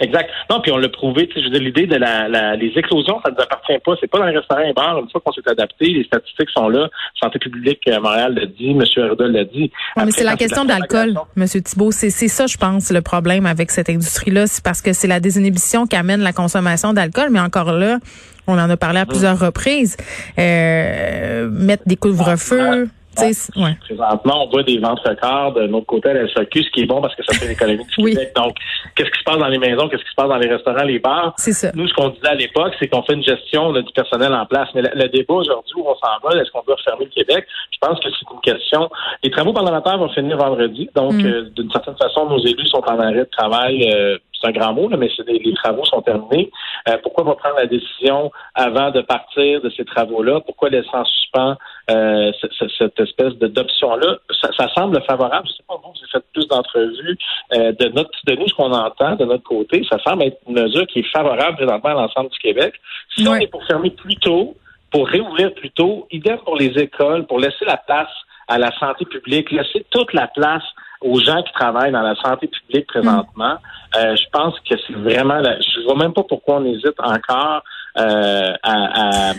Exact. 0.01 0.31
Non, 0.49 0.61
puis 0.61 0.73
on 0.73 0.79
l'a 0.79 0.89
prouvé. 0.89 1.29
Je 1.35 1.43
veux 1.43 1.51
dire, 1.51 1.61
l'idée 1.61 1.87
de 1.87 1.97
la, 1.97 2.29
la, 2.29 2.57
les 2.57 2.73
éclosions, 2.77 3.21
ça 3.23 3.31
ne 3.31 3.37
nous 3.37 3.43
appartient 3.43 3.79
pas. 3.85 3.93
C'est 4.01 4.11
pas 4.11 4.19
dans 4.19 4.27
les 4.27 4.37
restaurants 4.37 4.63
et 4.63 4.73
bars. 4.73 4.99
Une 4.99 5.11
fois 5.11 5.21
qu'on 5.25 5.33
s'est 5.33 5.49
adapté, 5.49 5.87
les 5.87 6.05
statistiques 6.05 6.49
sont 6.57 6.69
là. 6.69 6.89
Santé 7.21 7.39
publique 7.39 7.83
euh, 7.89 8.01
Montréal 8.01 8.35
l'a 8.35 8.47
dit, 8.47 8.71
M. 8.71 8.83
Herda 8.97 9.27
l'a 9.27 9.45
dit. 9.45 9.71
mais 9.97 10.11
c'est 10.11 10.25
la 10.25 10.37
question 10.37 10.65
de 10.65 10.71
l'alcool, 10.71 11.15
M. 11.37 11.45
Thibault. 11.47 11.91
C'est 11.91 12.11
ça, 12.11 12.47
je 12.47 12.57
pense, 12.57 12.91
le 12.91 13.03
problème 13.03 13.47
avec 13.47 13.71
cette 13.71 13.91
industrie-là. 13.91 14.47
C'est 14.47 14.65
parce 14.65 14.81
que 14.81 14.93
c'est 14.93 15.09
la 15.09 15.21
désinhibition 15.21 15.87
qui 15.87 15.97
amène 15.97 16.21
la 16.21 16.33
consommation 16.33 16.93
d'alcool. 16.93 17.29
Mais 17.31 17.41
encore 17.41 17.73
là, 17.73 17.99
on 18.47 18.55
en 18.59 18.71
a 18.71 18.77
parlé 18.77 19.01
à 19.01 19.07
plusieurs 19.07 19.39
reprises. 19.39 19.97
Euh, 20.39 21.49
mettre 21.51 21.83
des 21.87 21.97
couvre-feux. 21.97 22.89
Ouais. 23.57 23.77
Présentement, 23.81 24.45
on 24.47 24.51
voit 24.51 24.63
des 24.63 24.79
ventes 24.79 25.01
records 25.01 25.53
de 25.55 25.67
notre 25.67 25.87
côté 25.87 26.11
à 26.11 26.15
la 26.15 26.29
SAQ, 26.33 26.63
ce 26.63 26.71
qui 26.71 26.81
est 26.83 26.87
bon 26.87 27.01
parce 27.01 27.15
que 27.15 27.23
ça 27.25 27.39
fait 27.39 27.49
l'économie 27.49 27.85
du 27.85 27.97
Québec. 28.05 28.33
Donc, 28.37 28.57
qu'est-ce 28.95 29.11
qui 29.11 29.19
se 29.19 29.25
passe 29.25 29.39
dans 29.39 29.49
les 29.49 29.59
maisons, 29.59 29.89
qu'est-ce 29.89 30.03
qui 30.03 30.11
se 30.11 30.15
passe 30.15 30.29
dans 30.29 30.39
les 30.39 30.49
restaurants, 30.49 30.85
les 30.85 30.99
bars? 30.99 31.35
Ça. 31.37 31.71
Nous, 31.75 31.89
ce 31.89 31.95
qu'on 31.95 32.09
disait 32.11 32.29
à 32.29 32.35
l'époque, 32.35 32.75
c'est 32.79 32.89
qu'on 32.89 33.03
fait 33.03 33.15
une 33.15 33.25
gestion 33.25 33.73
du 33.73 33.93
personnel 33.93 34.33
en 34.33 34.47
place. 34.47 34.69
Mais 34.75 34.83
le, 34.83 35.09
débat 35.09 35.35
aujourd'hui, 35.35 35.75
où 35.77 35.87
on 35.87 35.95
s'en 35.95 36.19
va, 36.23 36.41
est-ce 36.41 36.51
qu'on 36.51 36.63
doit 36.63 36.77
fermer 36.85 37.05
le 37.05 37.11
Québec? 37.11 37.47
Je 37.73 37.79
pense 37.81 37.99
que 38.01 38.09
c'est 38.11 38.35
une 38.35 38.41
question. 38.41 38.91
Les 39.23 39.31
travaux 39.31 39.53
parlementaires 39.53 39.99
vont 39.99 40.09
finir 40.11 40.37
vendredi. 40.37 40.89
Donc, 40.95 41.15
mm. 41.15 41.27
euh, 41.27 41.51
d'une 41.57 41.71
certaine 41.71 41.97
façon, 41.97 42.29
nos 42.29 42.39
élus 42.39 42.67
sont 42.67 42.83
en 42.87 42.99
arrêt 42.99 43.15
de 43.15 43.31
travail. 43.31 43.91
Euh, 43.93 44.19
c'est 44.41 44.49
un 44.49 44.53
grand 44.53 44.73
mot, 44.73 44.89
là, 44.89 44.97
mais 44.97 45.11
des, 45.27 45.39
les 45.39 45.55
travaux 45.55 45.85
sont 45.85 46.03
terminés. 46.03 46.51
Euh, 46.89 46.97
pourquoi 47.03 47.25
pas 47.25 47.35
prendre 47.35 47.57
la 47.57 47.67
décision 47.67 48.31
avant 48.55 48.91
de 48.91 49.01
partir 49.03 49.61
de 49.61 49.71
ces 49.71 49.85
travaux-là? 49.85 50.41
Pourquoi 50.41 50.71
laisser 50.71 50.89
en 50.93 51.05
suspens 51.05 51.57
euh, 51.91 52.33
cette, 52.79 53.01
espèce 53.01 53.35
d'option-là? 53.35 54.19
Ça, 54.41 54.51
ça, 54.57 54.69
semble 54.75 55.01
favorable. 55.03 55.47
Je 55.49 55.53
sais 55.53 55.65
pas, 55.69 55.75
vous, 55.77 55.93
vous 55.93 55.99
avez 55.99 56.11
fait 56.11 56.25
plus 56.33 56.49
d'entrevues. 56.49 57.19
Euh, 57.55 57.73
de, 57.73 57.89
notre, 57.89 58.11
de 58.27 58.35
nous, 58.35 58.49
ce 58.49 58.55
qu'on 58.55 58.73
entend 58.73 59.17
de 59.17 59.25
notre 59.25 59.45
côté, 59.45 59.85
ça 59.91 59.99
semble 60.07 60.25
être 60.25 60.39
une 60.49 60.61
mesure 60.61 60.87
qui 60.87 61.01
est 61.01 61.13
favorable 61.13 61.57
présentement 61.57 61.91
à 61.91 61.95
l'ensemble 61.95 62.31
du 62.31 62.39
Québec. 62.39 62.75
Si 63.17 63.27
on 63.29 63.35
est 63.35 63.49
pour 63.49 63.65
fermer 63.65 63.91
plus 63.91 64.17
tôt, 64.17 64.57
pour 64.91 65.07
réouvrir 65.07 65.55
plus 65.55 65.71
tôt, 65.71 66.07
idem 66.11 66.39
pour 66.39 66.57
les 66.57 66.79
écoles, 66.79 67.27
pour 67.27 67.39
laisser 67.39 67.65
la 67.65 67.77
place 67.77 68.09
à 68.49 68.59
la 68.59 68.77
santé 68.79 69.05
publique, 69.05 69.51
laisser 69.53 69.87
toute 69.91 70.13
la 70.13 70.27
place 70.27 70.65
aux 71.01 71.19
gens 71.19 71.43
qui 71.43 71.53
travaillent 71.53 71.93
dans 71.93 72.03
la 72.03 72.15
santé 72.17 72.49
publique 72.49 72.87
présentement. 72.87 73.57
Euh, 73.97 74.15
je 74.17 74.25
pense 74.33 74.55
que 74.61 74.77
c'est 74.87 74.95
vraiment, 74.95 75.39
la, 75.39 75.59
je 75.61 75.85
vois 75.85 75.97
même 75.97 76.13
pas 76.13 76.23
pourquoi 76.23 76.57
on 76.57 76.65
hésite 76.65 76.99
encore 76.99 77.63
euh, 77.99 78.53
à, 78.63 79.31
à, 79.31 79.33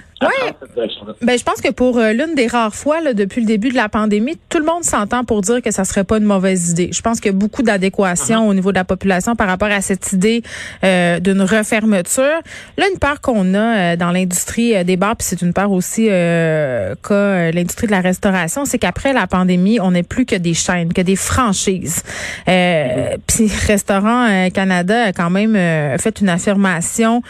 Ben, 1.22 1.38
je 1.38 1.44
pense 1.44 1.62
que 1.62 1.72
pour 1.72 1.98
euh, 1.98 2.12
l'une 2.12 2.36
des 2.36 2.48
rares 2.48 2.76
fois 2.76 3.02
là, 3.02 3.14
depuis 3.14 3.42
le 3.42 3.48
début 3.48 3.70
de 3.70 3.76
la 3.76 3.88
pandémie, 3.88 4.38
tout 4.50 4.60
le 4.60 4.66
monde 4.66 4.84
s'entend 4.84 5.24
pour 5.24 5.42
dire 5.42 5.62
que 5.62 5.72
ça 5.72 5.86
serait 5.86 6.04
pas 6.04 6.18
une 6.18 6.26
mauvaise 6.26 6.72
idée. 6.72 6.90
Je 6.92 7.02
pense 7.02 7.20
qu'il 7.20 7.32
y 7.32 7.36
a 7.36 7.38
beaucoup 7.38 7.64
d'adéquation 7.64 8.46
uh-huh. 8.46 8.50
au 8.50 8.54
niveau 8.54 8.72
de 8.72 8.78
la 8.78 8.84
population 8.84 9.36
par 9.36 9.48
rapport 9.48 9.72
à 9.72 9.82
cette 9.82 10.12
idée 10.12 10.44
euh, 10.84 11.20
d'une 11.20 11.42
refermeture. 11.42 12.42
Là, 12.78 12.86
une 12.92 13.00
part 13.00 13.22
qu'on 13.22 13.54
a 13.56 13.96
dans 13.96 14.12
l'industrie 14.12 14.84
des 14.84 14.98
bars, 14.98 15.16
puis 15.16 15.28
c'est 15.28 15.42
une 15.42 15.54
part 15.54 15.72
aussi 15.72 16.08
qu'a 16.08 17.52
l'industrie 17.52 17.88
de 17.88 17.92
la 17.92 18.02
restauration, 18.02 18.66
c'est 18.66 18.80
qu'après 18.80 19.14
la 19.14 19.28
pandémie, 19.28 19.80
on 19.80 19.92
n'est 19.92 20.04
plus 20.04 20.26
que 20.26 20.36
des 20.36 20.54
chaînes, 20.54 20.94
que 20.94 21.02
des 21.02 21.16
franchises. 21.16 22.04
Uh-huh. 22.48 23.18
Puis 23.28 23.50
Restaurant 23.68 24.50
Canada 24.54 25.06
a 25.06 25.14
quand 25.14 25.30
même 25.30 25.56
fait 25.98 26.20
une 26.20 26.30
affirmation 26.30 27.24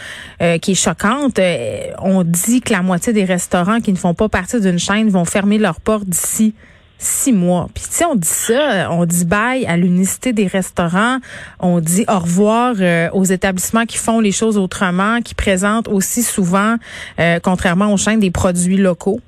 qui 0.61 0.71
est 0.71 0.75
choquante 0.75 1.10
euh, 1.39 1.91
on 1.99 2.23
dit 2.23 2.61
que 2.61 2.73
la 2.73 2.81
moitié 2.81 3.13
des 3.13 3.25
restaurants 3.25 3.79
qui 3.79 3.91
ne 3.91 3.97
font 3.97 4.13
pas 4.13 4.29
partie 4.29 4.59
d'une 4.59 4.79
chaîne 4.79 5.09
vont 5.09 5.25
fermer 5.25 5.57
leurs 5.57 5.81
portes 5.81 6.05
d'ici 6.05 6.53
six 6.97 7.33
mois. 7.33 7.67
Puis 7.73 7.83
tu 7.85 7.95
sais, 7.95 8.05
on 8.05 8.15
dit 8.15 8.27
ça, 8.27 8.89
on 8.91 9.05
dit 9.05 9.25
bye 9.25 9.65
à 9.65 9.75
l'unicité 9.75 10.33
des 10.33 10.47
restaurants, 10.47 11.17
on 11.59 11.79
dit 11.79 12.05
au 12.07 12.19
revoir 12.19 12.75
euh, 12.79 13.09
aux 13.11 13.23
établissements 13.23 13.85
qui 13.85 13.97
font 13.97 14.19
les 14.19 14.31
choses 14.31 14.57
autrement, 14.57 15.19
qui 15.21 15.33
présentent 15.33 15.87
aussi 15.87 16.21
souvent, 16.21 16.75
euh, 17.19 17.39
contrairement 17.41 17.91
aux 17.91 17.97
chaînes, 17.97 18.19
des 18.19 18.31
produits 18.31 18.77
locaux. 18.77 19.19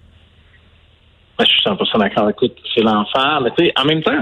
Je 1.45 1.51
suis 1.51 1.61
100% 1.61 1.99
d'accord. 1.99 2.29
Écoute, 2.29 2.55
c'est 2.73 2.81
l'enfer. 2.81 3.41
Mais 3.43 3.51
tu 3.57 3.65
sais, 3.65 3.73
en 3.77 3.85
même 3.85 4.01
temps, 4.01 4.19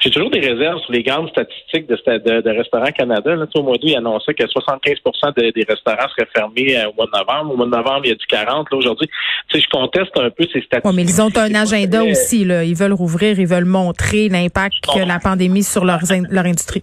j'ai 0.00 0.10
toujours 0.10 0.30
des 0.30 0.40
réserves 0.40 0.80
sur 0.80 0.92
les 0.92 1.02
grandes 1.02 1.28
statistiques 1.30 1.88
de, 1.88 1.96
de, 1.96 2.40
de 2.40 2.50
Restaurants 2.50 2.92
Canada. 2.92 3.36
Là, 3.36 3.46
au 3.54 3.62
mois 3.62 3.76
d'août, 3.76 3.88
il 3.88 3.96
annonçait 3.96 4.34
que 4.34 4.44
75% 4.44 5.34
des 5.34 5.64
restaurants 5.68 6.08
seraient 6.16 6.28
fermés 6.34 6.76
euh, 6.76 6.90
au 6.90 6.94
mois 6.94 7.06
de 7.06 7.18
novembre. 7.18 7.52
Au 7.52 7.56
mois 7.56 7.66
de 7.66 7.70
novembre, 7.70 8.00
il 8.04 8.08
y 8.08 8.12
a 8.12 8.16
du 8.16 8.26
40. 8.26 8.70
Là, 8.70 8.76
aujourd'hui, 8.76 9.08
tu 9.48 9.58
sais, 9.58 9.64
je 9.64 9.68
conteste 9.70 10.16
un 10.16 10.30
peu 10.30 10.44
ces 10.52 10.60
statistiques. 10.60 10.84
Oui, 10.84 10.92
mais 10.94 11.02
ils 11.02 11.22
ont 11.22 11.36
un 11.36 11.54
agenda 11.54 12.02
aussi. 12.04 12.44
Là. 12.44 12.64
Ils 12.64 12.76
veulent 12.76 12.92
rouvrir, 12.92 13.38
ils 13.38 13.46
veulent 13.46 13.64
montrer 13.64 14.28
l'impact 14.28 14.74
que 14.92 15.06
la 15.06 15.18
pandémie 15.18 15.62
sur 15.62 15.84
leur, 15.84 16.00
leur 16.30 16.44
industrie. 16.44 16.82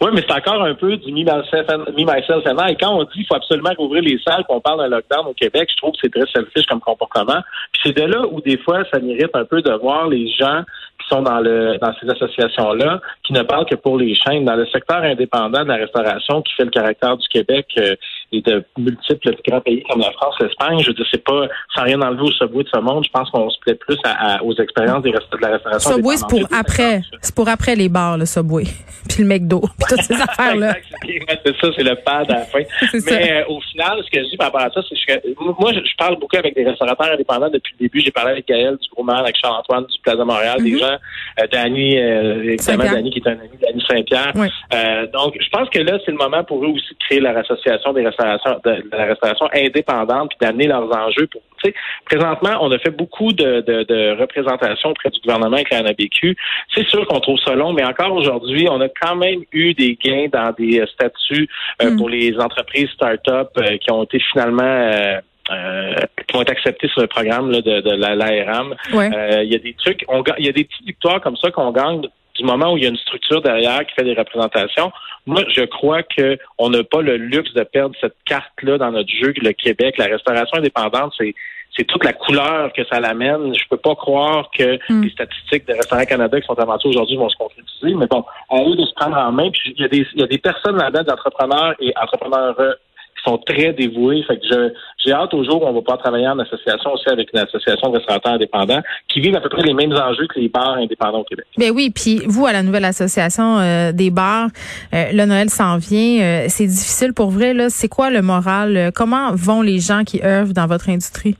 Oui, 0.00 0.10
mais 0.14 0.22
c'est 0.26 0.34
encore 0.34 0.62
un 0.62 0.74
peu 0.74 0.96
du 0.96 1.12
me, 1.12 1.24
myself, 1.24 2.46
and 2.46 2.58
I. 2.58 2.76
Quand 2.76 2.94
on 2.94 3.04
dit 3.04 3.12
qu'il 3.12 3.26
faut 3.26 3.34
absolument 3.34 3.72
rouvrir 3.76 4.02
les 4.02 4.18
salles, 4.26 4.44
qu'on 4.48 4.60
parle 4.60 4.80
d'un 4.80 4.88
lockdown 4.88 5.26
au 5.26 5.34
Québec, 5.34 5.68
je 5.70 5.76
trouve 5.76 5.92
que 5.92 5.98
c'est 6.02 6.12
très 6.12 6.30
selfish 6.32 6.66
comme 6.66 6.80
comportement. 6.80 7.40
Puis 7.72 7.82
c'est 7.84 7.96
de 7.96 8.02
là 8.02 8.26
où 8.30 8.40
des 8.40 8.58
fois, 8.58 8.82
ça 8.92 8.98
mérite 9.00 9.30
un 9.34 9.44
peu 9.44 9.62
de 9.62 9.72
voir 9.72 10.08
les 10.08 10.28
gens 10.32 10.62
qui 11.00 11.08
sont 11.08 11.22
dans 11.22 11.40
le 11.40 11.78
dans 11.78 11.92
ces 12.00 12.08
associations-là, 12.08 13.00
qui 13.24 13.32
ne 13.32 13.42
parlent 13.42 13.66
que 13.66 13.74
pour 13.74 13.98
les 13.98 14.14
chaînes. 14.14 14.44
Dans 14.44 14.56
le 14.56 14.66
secteur 14.66 15.02
indépendant 15.02 15.62
de 15.62 15.68
la 15.68 15.76
restauration, 15.76 16.42
qui 16.42 16.54
fait 16.54 16.64
le 16.64 16.70
caractère 16.70 17.16
du 17.16 17.28
Québec 17.28 17.66
euh, 17.78 17.94
et 18.32 18.40
de 18.40 18.64
multiples 18.76 19.34
grands 19.46 19.60
pays 19.60 19.82
comme 19.88 20.00
la 20.00 20.10
France, 20.12 20.34
l'Espagne, 20.40 20.80
je 20.80 20.88
veux 20.88 20.94
dire, 20.94 21.06
c'est 21.10 21.24
pas 21.24 21.46
sans 21.74 21.82
rien 21.82 22.00
enlever 22.00 22.22
au 22.22 22.32
Subway 22.32 22.64
de 22.64 22.68
ce 22.68 22.80
monde. 22.80 23.04
Je 23.04 23.10
pense 23.10 23.30
qu'on 23.30 23.48
se 23.50 23.58
plaît 23.60 23.74
plus 23.74 23.96
aux 24.42 24.54
expériences 24.54 25.02
des 25.02 25.10
rest 25.10 25.26
de 25.32 25.38
la 25.38 25.48
restauration. 25.52 25.92
Subway, 25.92 26.16
c'est 26.16 26.28
pour 26.28 26.48
après. 26.52 27.02
C'est 27.20 27.34
pour 27.34 27.48
après 27.48 27.76
les 27.76 27.88
bars, 27.88 28.18
le 28.18 28.26
Subway. 28.26 28.64
Puis 29.08 29.22
le 29.22 29.28
McDo. 29.28 29.60
Puis 29.60 29.96
toutes 29.96 30.02
ces 30.02 30.14
affaires-là. 30.20 30.74
c'est 31.04 31.56
ça, 31.60 31.68
c'est 31.76 31.84
le 31.84 31.94
pad 32.04 32.30
à 32.30 32.34
la 32.34 32.44
fin. 32.46 32.58
Mais 33.06 33.32
euh, 33.32 33.48
au 33.48 33.60
final, 33.60 34.02
ce 34.04 34.10
que 34.10 34.24
je 34.24 34.30
dis 34.30 34.36
par 34.36 34.48
rapport 34.48 34.62
à 34.62 34.70
ça, 34.70 34.80
c'est 34.88 35.20
que 35.20 35.28
moi, 35.38 35.72
je, 35.72 35.80
parle 35.96 36.18
beaucoup 36.18 36.36
avec 36.36 36.54
des 36.54 36.64
restaurateurs 36.64 37.12
indépendants 37.12 37.48
depuis 37.48 37.74
le 37.78 37.86
début. 37.86 38.00
J'ai 38.00 38.10
parlé 38.10 38.32
avec 38.32 38.48
Gaël 38.48 38.76
du 38.76 38.88
Gros 38.90 39.08
avec 39.08 39.36
Charles-Antoine 39.40 39.86
du 39.86 39.98
Plaza 40.02 40.24
Montréal, 40.24 40.62
des 40.62 40.72
mm-hmm. 40.72 40.80
gens, 40.80 40.98
euh, 41.40 41.46
Dany, 41.50 41.98
euh, 41.98 42.42
évidemment 42.52 42.84
Dany 42.84 43.10
qui 43.10 43.18
est 43.20 43.28
un 43.28 43.38
ami 43.38 43.56
Dany 43.60 43.84
Saint-Pierre. 43.88 44.32
Euh, 44.36 45.06
donc, 45.12 45.36
je 45.40 45.48
pense 45.50 45.68
que 45.70 45.78
là, 45.78 45.98
c'est 46.04 46.10
le 46.10 46.18
moment 46.18 46.44
pour 46.44 46.64
eux 46.64 46.68
aussi 46.68 46.88
de 46.90 46.98
créer 47.06 47.20
la 47.20 47.36
association 47.38 47.92
des 47.92 48.04
de, 48.18 48.96
la 48.96 49.04
restauration 49.04 49.48
indépendante 49.52 50.30
puis 50.30 50.38
d'amener 50.46 50.66
leurs 50.66 50.90
enjeux 50.96 51.26
pour 51.26 51.42
présentement, 52.04 52.58
on 52.60 52.70
a 52.72 52.78
fait 52.78 52.90
beaucoup 52.90 53.32
de, 53.32 53.60
de, 53.60 53.82
de 53.84 54.20
représentations 54.20 54.90
auprès 54.90 55.10
du 55.10 55.20
gouvernement 55.20 55.56
avec 55.56 55.70
la 55.70 55.82
NABQ. 55.82 56.36
C'est 56.74 56.86
sûr 56.86 57.06
qu'on 57.06 57.20
trouve 57.20 57.38
ça 57.40 57.54
long, 57.54 57.72
mais 57.72 57.84
encore 57.84 58.12
aujourd'hui, 58.12 58.68
on 58.70 58.80
a 58.80 58.88
quand 58.88 59.16
même 59.16 59.40
eu 59.52 59.74
des 59.74 59.98
gains 60.02 60.28
dans 60.32 60.52
des 60.52 60.80
euh, 60.80 60.86
statuts 60.86 61.48
euh, 61.82 61.90
mm. 61.90 61.96
pour 61.96 62.08
les 62.08 62.36
entreprises 62.38 62.88
start-up 62.90 63.50
euh, 63.58 63.76
qui 63.78 63.90
ont 63.90 64.04
été 64.04 64.18
finalement 64.32 65.20
qui 65.48 66.34
vont 66.34 66.42
être 66.42 66.50
acceptés 66.50 66.88
sur 66.88 67.02
le 67.02 67.06
programme 67.06 67.52
de, 67.52 67.60
de 67.60 67.90
l'ARM. 67.90 68.74
Il 68.92 69.48
y 69.48 69.54
a 69.54 69.58
des 69.58 69.74
trucs, 69.74 70.04
il 70.38 70.44
y 70.44 70.48
a 70.48 70.52
des 70.52 70.64
petites 70.64 70.86
victoires 70.86 71.20
comme 71.20 71.36
ça 71.36 71.52
qu'on 71.52 71.70
gagne 71.70 72.02
du 72.36 72.44
moment 72.44 72.72
où 72.72 72.76
il 72.76 72.84
y 72.84 72.86
a 72.86 72.90
une 72.90 72.96
structure 72.96 73.40
derrière 73.40 73.84
qui 73.86 73.94
fait 73.94 74.04
des 74.04 74.14
représentations. 74.14 74.92
Moi, 75.26 75.42
je 75.54 75.62
crois 75.62 76.02
que 76.02 76.38
on 76.58 76.70
n'a 76.70 76.84
pas 76.84 77.02
le 77.02 77.16
luxe 77.16 77.52
de 77.54 77.62
perdre 77.64 77.94
cette 78.00 78.16
carte-là 78.24 78.78
dans 78.78 78.92
notre 78.92 79.10
jeu. 79.10 79.32
Le 79.36 79.52
Québec, 79.52 79.96
la 79.98 80.06
restauration 80.06 80.58
indépendante, 80.58 81.12
c'est 81.18 81.34
c'est 81.76 81.84
toute 81.84 82.04
la 82.04 82.14
couleur 82.14 82.72
que 82.72 82.84
ça 82.86 83.00
l'amène. 83.00 83.54
Je 83.54 83.68
peux 83.68 83.76
pas 83.76 83.94
croire 83.94 84.50
que 84.56 84.78
hmm. 84.88 85.02
les 85.02 85.10
statistiques 85.10 85.66
de 85.66 85.74
Restaurants 85.74 86.06
Canada 86.06 86.40
qui 86.40 86.46
sont 86.46 86.58
avancées 86.58 86.88
aujourd'hui 86.88 87.16
vont 87.16 87.28
se 87.28 87.36
concrétiser. 87.36 87.94
Mais 87.94 88.06
bon, 88.06 88.24
à 88.50 88.62
eux 88.62 88.76
de 88.76 88.84
se 88.84 88.94
prendre 88.94 89.16
en 89.16 89.30
main. 89.30 89.50
Puis 89.50 89.74
il 89.76 89.82
y 89.82 89.84
a 89.84 89.88
des, 89.88 90.06
il 90.14 90.20
y 90.20 90.24
a 90.24 90.26
des 90.26 90.38
personnes 90.38 90.78
là-dedans, 90.78 91.02
d'entrepreneurs 91.02 91.74
et 91.80 91.92
entrepreneurs 92.00 92.56
sont 93.26 93.38
très 93.38 93.72
dévoués. 93.72 94.22
Fait 94.22 94.38
que 94.38 94.72
j'ai 95.04 95.12
hâte 95.12 95.34
au 95.34 95.44
jour 95.44 95.62
où 95.62 95.66
on 95.66 95.72
va 95.72 95.80
pouvoir 95.80 95.98
travailler 95.98 96.28
en 96.28 96.38
association 96.38 96.92
aussi 96.92 97.08
avec 97.08 97.28
une 97.32 97.40
association 97.40 97.90
de 97.90 97.98
restaurateurs 97.98 98.32
indépendants 98.32 98.82
qui 99.08 99.20
vivent 99.20 99.36
à 99.36 99.40
peu 99.40 99.48
près 99.48 99.62
les 99.62 99.74
mêmes 99.74 99.92
enjeux 99.92 100.26
que 100.26 100.38
les 100.38 100.48
bars 100.48 100.74
indépendants 100.74 101.20
au 101.20 101.24
Québec. 101.24 101.46
Ben 101.58 101.70
oui, 101.74 101.90
puis 101.90 102.22
vous 102.26 102.46
à 102.46 102.52
la 102.52 102.62
nouvelle 102.62 102.84
association 102.84 103.58
euh, 103.58 103.92
des 103.92 104.10
bars, 104.10 104.48
euh, 104.94 105.04
le 105.12 105.24
Noël 105.26 105.50
s'en 105.50 105.78
vient. 105.78 106.22
Euh, 106.22 106.44
c'est 106.48 106.66
difficile 106.66 107.12
pour 107.12 107.30
vrai 107.30 107.54
là. 107.54 107.68
C'est 107.70 107.88
quoi 107.88 108.10
le 108.10 108.22
moral 108.22 108.90
Comment 108.94 109.32
vont 109.34 109.62
les 109.62 109.78
gens 109.78 110.04
qui 110.04 110.20
œuvrent 110.22 110.52
dans 110.52 110.66
votre 110.66 110.88
industrie? 110.88 111.36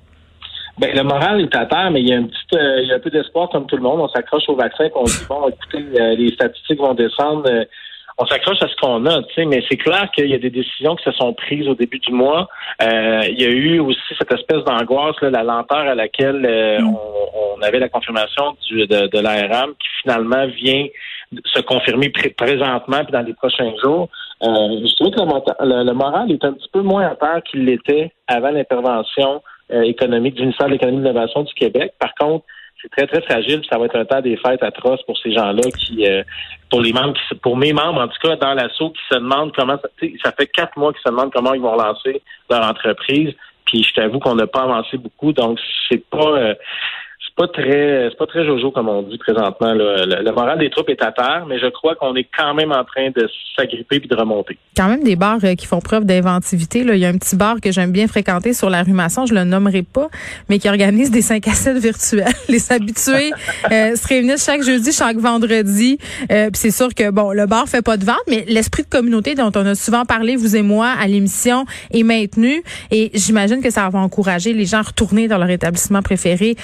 Ben, 0.79 0.95
le 0.95 1.03
moral 1.05 1.41
est 1.41 1.57
à 1.57 1.65
terre, 1.65 1.91
mais 1.91 2.03
il 2.03 2.09
y 2.09 2.13
a, 2.13 2.17
une 2.17 2.29
petite, 2.29 2.55
euh, 2.55 2.83
il 2.83 2.89
y 2.89 2.93
a 2.93 2.97
un 2.97 2.99
peu 2.99 3.09
d'espoir 3.09 3.49
comme 3.49 3.67
tout 3.67 3.77
le 3.77 3.83
monde. 3.83 4.01
On 4.01 4.09
s'accroche 4.09 4.47
au 4.49 4.57
vaccin, 4.57 4.89
on 4.95 5.05
dit 5.05 5.25
bon, 5.27 5.49
écoutez, 5.49 5.85
euh, 5.99 6.15
les 6.15 6.35
statistiques 6.35 6.79
vont 6.79 6.93
descendre. 6.93 7.45
Euh, 7.49 7.65
on 8.19 8.27
s'accroche 8.27 8.63
à 8.63 8.69
ce 8.69 8.77
qu'on 8.77 9.05
a, 9.07 9.23
tu 9.25 9.35
sais, 9.35 9.45
mais 9.45 9.63
c'est 9.69 9.77
clair 9.77 10.11
qu'il 10.15 10.27
y 10.27 10.35
a 10.35 10.39
des 10.39 10.51
décisions 10.51 10.97
qui 10.97 11.05
se 11.05 11.13
sont 11.13 11.35
prises 11.35 11.69
au 11.69 11.75
début 11.75 11.99
du 11.99 12.13
mois. 12.13 12.49
il 12.81 13.41
y 13.41 13.45
a 13.45 13.51
eu 13.51 13.79
aussi 13.79 14.01
cette 14.19 14.33
espèce 14.33 14.65
d'angoisse, 14.65 15.17
la 15.21 15.43
lenteur 15.43 15.79
à 15.79 15.95
laquelle 15.95 16.81
mm. 16.81 16.97
on, 17.59 17.63
avait 17.63 17.79
la 17.79 17.89
confirmation 17.89 18.57
du, 18.69 18.87
de, 18.87 19.07
de 19.09 19.19
l'ARM 19.19 19.73
qui 19.73 19.89
finalement 20.03 20.47
vient 20.47 20.87
se 21.45 21.61
confirmer 21.61 22.11
présentement 22.37 23.03
puis 23.03 23.13
dans 23.13 23.23
les 23.23 23.35
prochains 23.35 23.73
jours. 23.83 24.09
je 24.41 24.95
trouve 24.97 25.11
que 25.11 25.65
le, 25.65 25.85
le, 25.85 25.93
moral 25.93 26.31
est 26.31 26.45
un 26.45 26.53
petit 26.53 26.69
peu 26.73 26.83
moins 26.83 27.07
à 27.07 27.17
terre 27.17 27.43
qu'il 27.51 27.65
l'était 27.65 28.13
avant 28.29 28.51
l'intervention 28.51 29.43
euh, 29.73 29.83
économique 29.83 30.35
du 30.35 30.43
ministère 30.43 30.69
de 30.69 30.73
l'économie 30.73 30.99
et 30.99 31.01
de 31.01 31.09
l'innovation 31.09 31.43
du 31.43 31.53
Québec. 31.55 31.93
Par 31.99 32.15
contre, 32.15 32.45
c'est 32.83 32.91
très, 32.91 33.07
très 33.07 33.23
fragile. 33.23 33.63
Ça 33.71 33.79
va 33.79 33.87
être 33.87 33.97
un 33.97 34.05
temps 34.05 34.21
des 34.21 34.37
fêtes 34.37 34.63
atroces 34.63 35.03
pour 35.05 35.19
ces 35.19 35.33
gens-là 35.33 35.71
qui, 35.79 36.07
euh, 36.07 36.23
pour 36.71 36.81
les 36.81 36.93
membres, 36.93 37.15
qui, 37.15 37.35
pour 37.37 37.57
mes 37.57 37.73
membres, 37.73 38.01
en 38.01 38.09
tout 38.09 38.19
cas, 38.23 38.37
dans 38.37 38.55
l'assaut, 38.55 38.91
qui 38.91 39.03
se 39.11 39.19
demandent 39.19 39.53
comment, 39.55 39.79
ça, 39.81 40.07
ça 40.23 40.33
fait 40.33 40.47
quatre 40.47 40.77
mois 40.77 40.93
qu'ils 40.93 41.03
se 41.03 41.09
demandent 41.11 41.33
comment 41.33 41.55
ils 41.55 41.61
vont 41.61 41.77
lancer 41.77 42.23
leur 42.51 42.65
entreprise. 42.69 43.35
Puis 43.65 43.83
je 43.83 43.95
t'avoue 43.95 44.21
qu'on 44.21 44.37
n'a 44.37 44.47
pas 44.47 44.63
avancé 44.63 44.97
beaucoup, 44.97 45.33
donc 45.33 45.59
c'est 45.89 46.05
pas, 46.09 46.39
euh, 46.39 46.55
pas 47.37 47.49
très 47.49 48.09
c'est 48.11 48.17
pas 48.17 48.27
très 48.27 48.47
jojo 48.47 48.71
comme 48.71 48.89
on 48.89 49.03
dit 49.03 49.19
présentement. 49.19 49.75
Le, 49.75 50.33
moral 50.33 50.59
des 50.59 50.71
troupes 50.71 50.89
est 50.89 51.03
à 51.03 51.13
terre, 51.13 51.45
mais 51.47 51.59
je 51.59 51.67
crois 51.67 51.95
qu'on 51.95 52.15
est 52.15 52.27
quand 52.37 52.55
même 52.55 52.73
en 52.73 52.85
train 52.85 53.11
de 53.11 53.29
s'agripper 53.55 54.01
puis 54.01 54.09
de 54.09 54.17
remonter. 54.17 54.57
Quand 54.77 54.89
même 54.89 55.03
des 55.03 55.17
bars 55.17 55.39
euh, 55.45 55.55
qui 55.55 55.67
font 55.67 55.81
preuve 55.81 56.05
d'inventivité. 56.05 56.81
Il 56.81 56.97
y 56.97 57.05
a 57.05 57.09
un 57.09 57.19
petit 57.19 57.37
bar 57.37 57.61
que 57.61 57.71
j'aime 57.73 57.93
bien 57.93 58.07
fréquenter 58.07 58.55
sur 58.55 58.71
la 58.71 58.83
rue 58.83 58.93
Masson, 58.93 59.27
je 59.27 59.35
le 59.35 59.45
nommerai 59.45 59.83
pas, 59.83 60.09
mais 60.49 60.59
qui 60.59 60.69
organise 60.69 61.11
des 61.11 61.21
5 61.21 61.47
à 61.49 61.53
7 61.53 61.79
virtuels. 61.79 62.27
Les 62.49 62.73
habitués 62.73 63.33
euh, 63.71 63.95
se 63.97 64.09
réunissent 64.09 64.45
chaque 64.45 64.63
jeudi, 64.63 64.93
chaque 64.93 65.19
vendredi. 65.19 65.99
Euh, 66.31 66.47
puis 66.51 66.57
c'est 66.61 66.71
sûr 66.71 66.95
que 66.95 67.11
bon, 67.11 67.33
le 67.33 67.47
bar 67.47 67.69
fait 67.69 67.83
pas 67.83 67.99
de 67.99 68.05
vente, 68.05 68.17
mais 68.29 68.45
l'esprit 68.49 68.83
de 68.83 68.89
communauté 68.89 69.35
dont 69.35 69.53
on 69.55 69.67
a 69.67 69.75
souvent 69.75 70.05
parlé, 70.05 70.37
vous 70.37 70.57
et 70.57 70.63
moi, 70.63 70.89
à 70.89 71.07
l'émission, 71.07 71.67
est 71.93 72.03
maintenu. 72.03 72.63
Et 72.91 73.11
j'imagine 73.13 73.63
que 73.63 73.71
ça 73.71 73.89
va 73.91 73.99
encourager 73.99 74.55
les 74.55 74.65
gens 74.65 74.79
à 74.79 74.83
retourner 74.83 75.29
dans 75.29 75.39
leur 75.39 75.51
établissement 75.51 76.01
préféré 76.01 76.57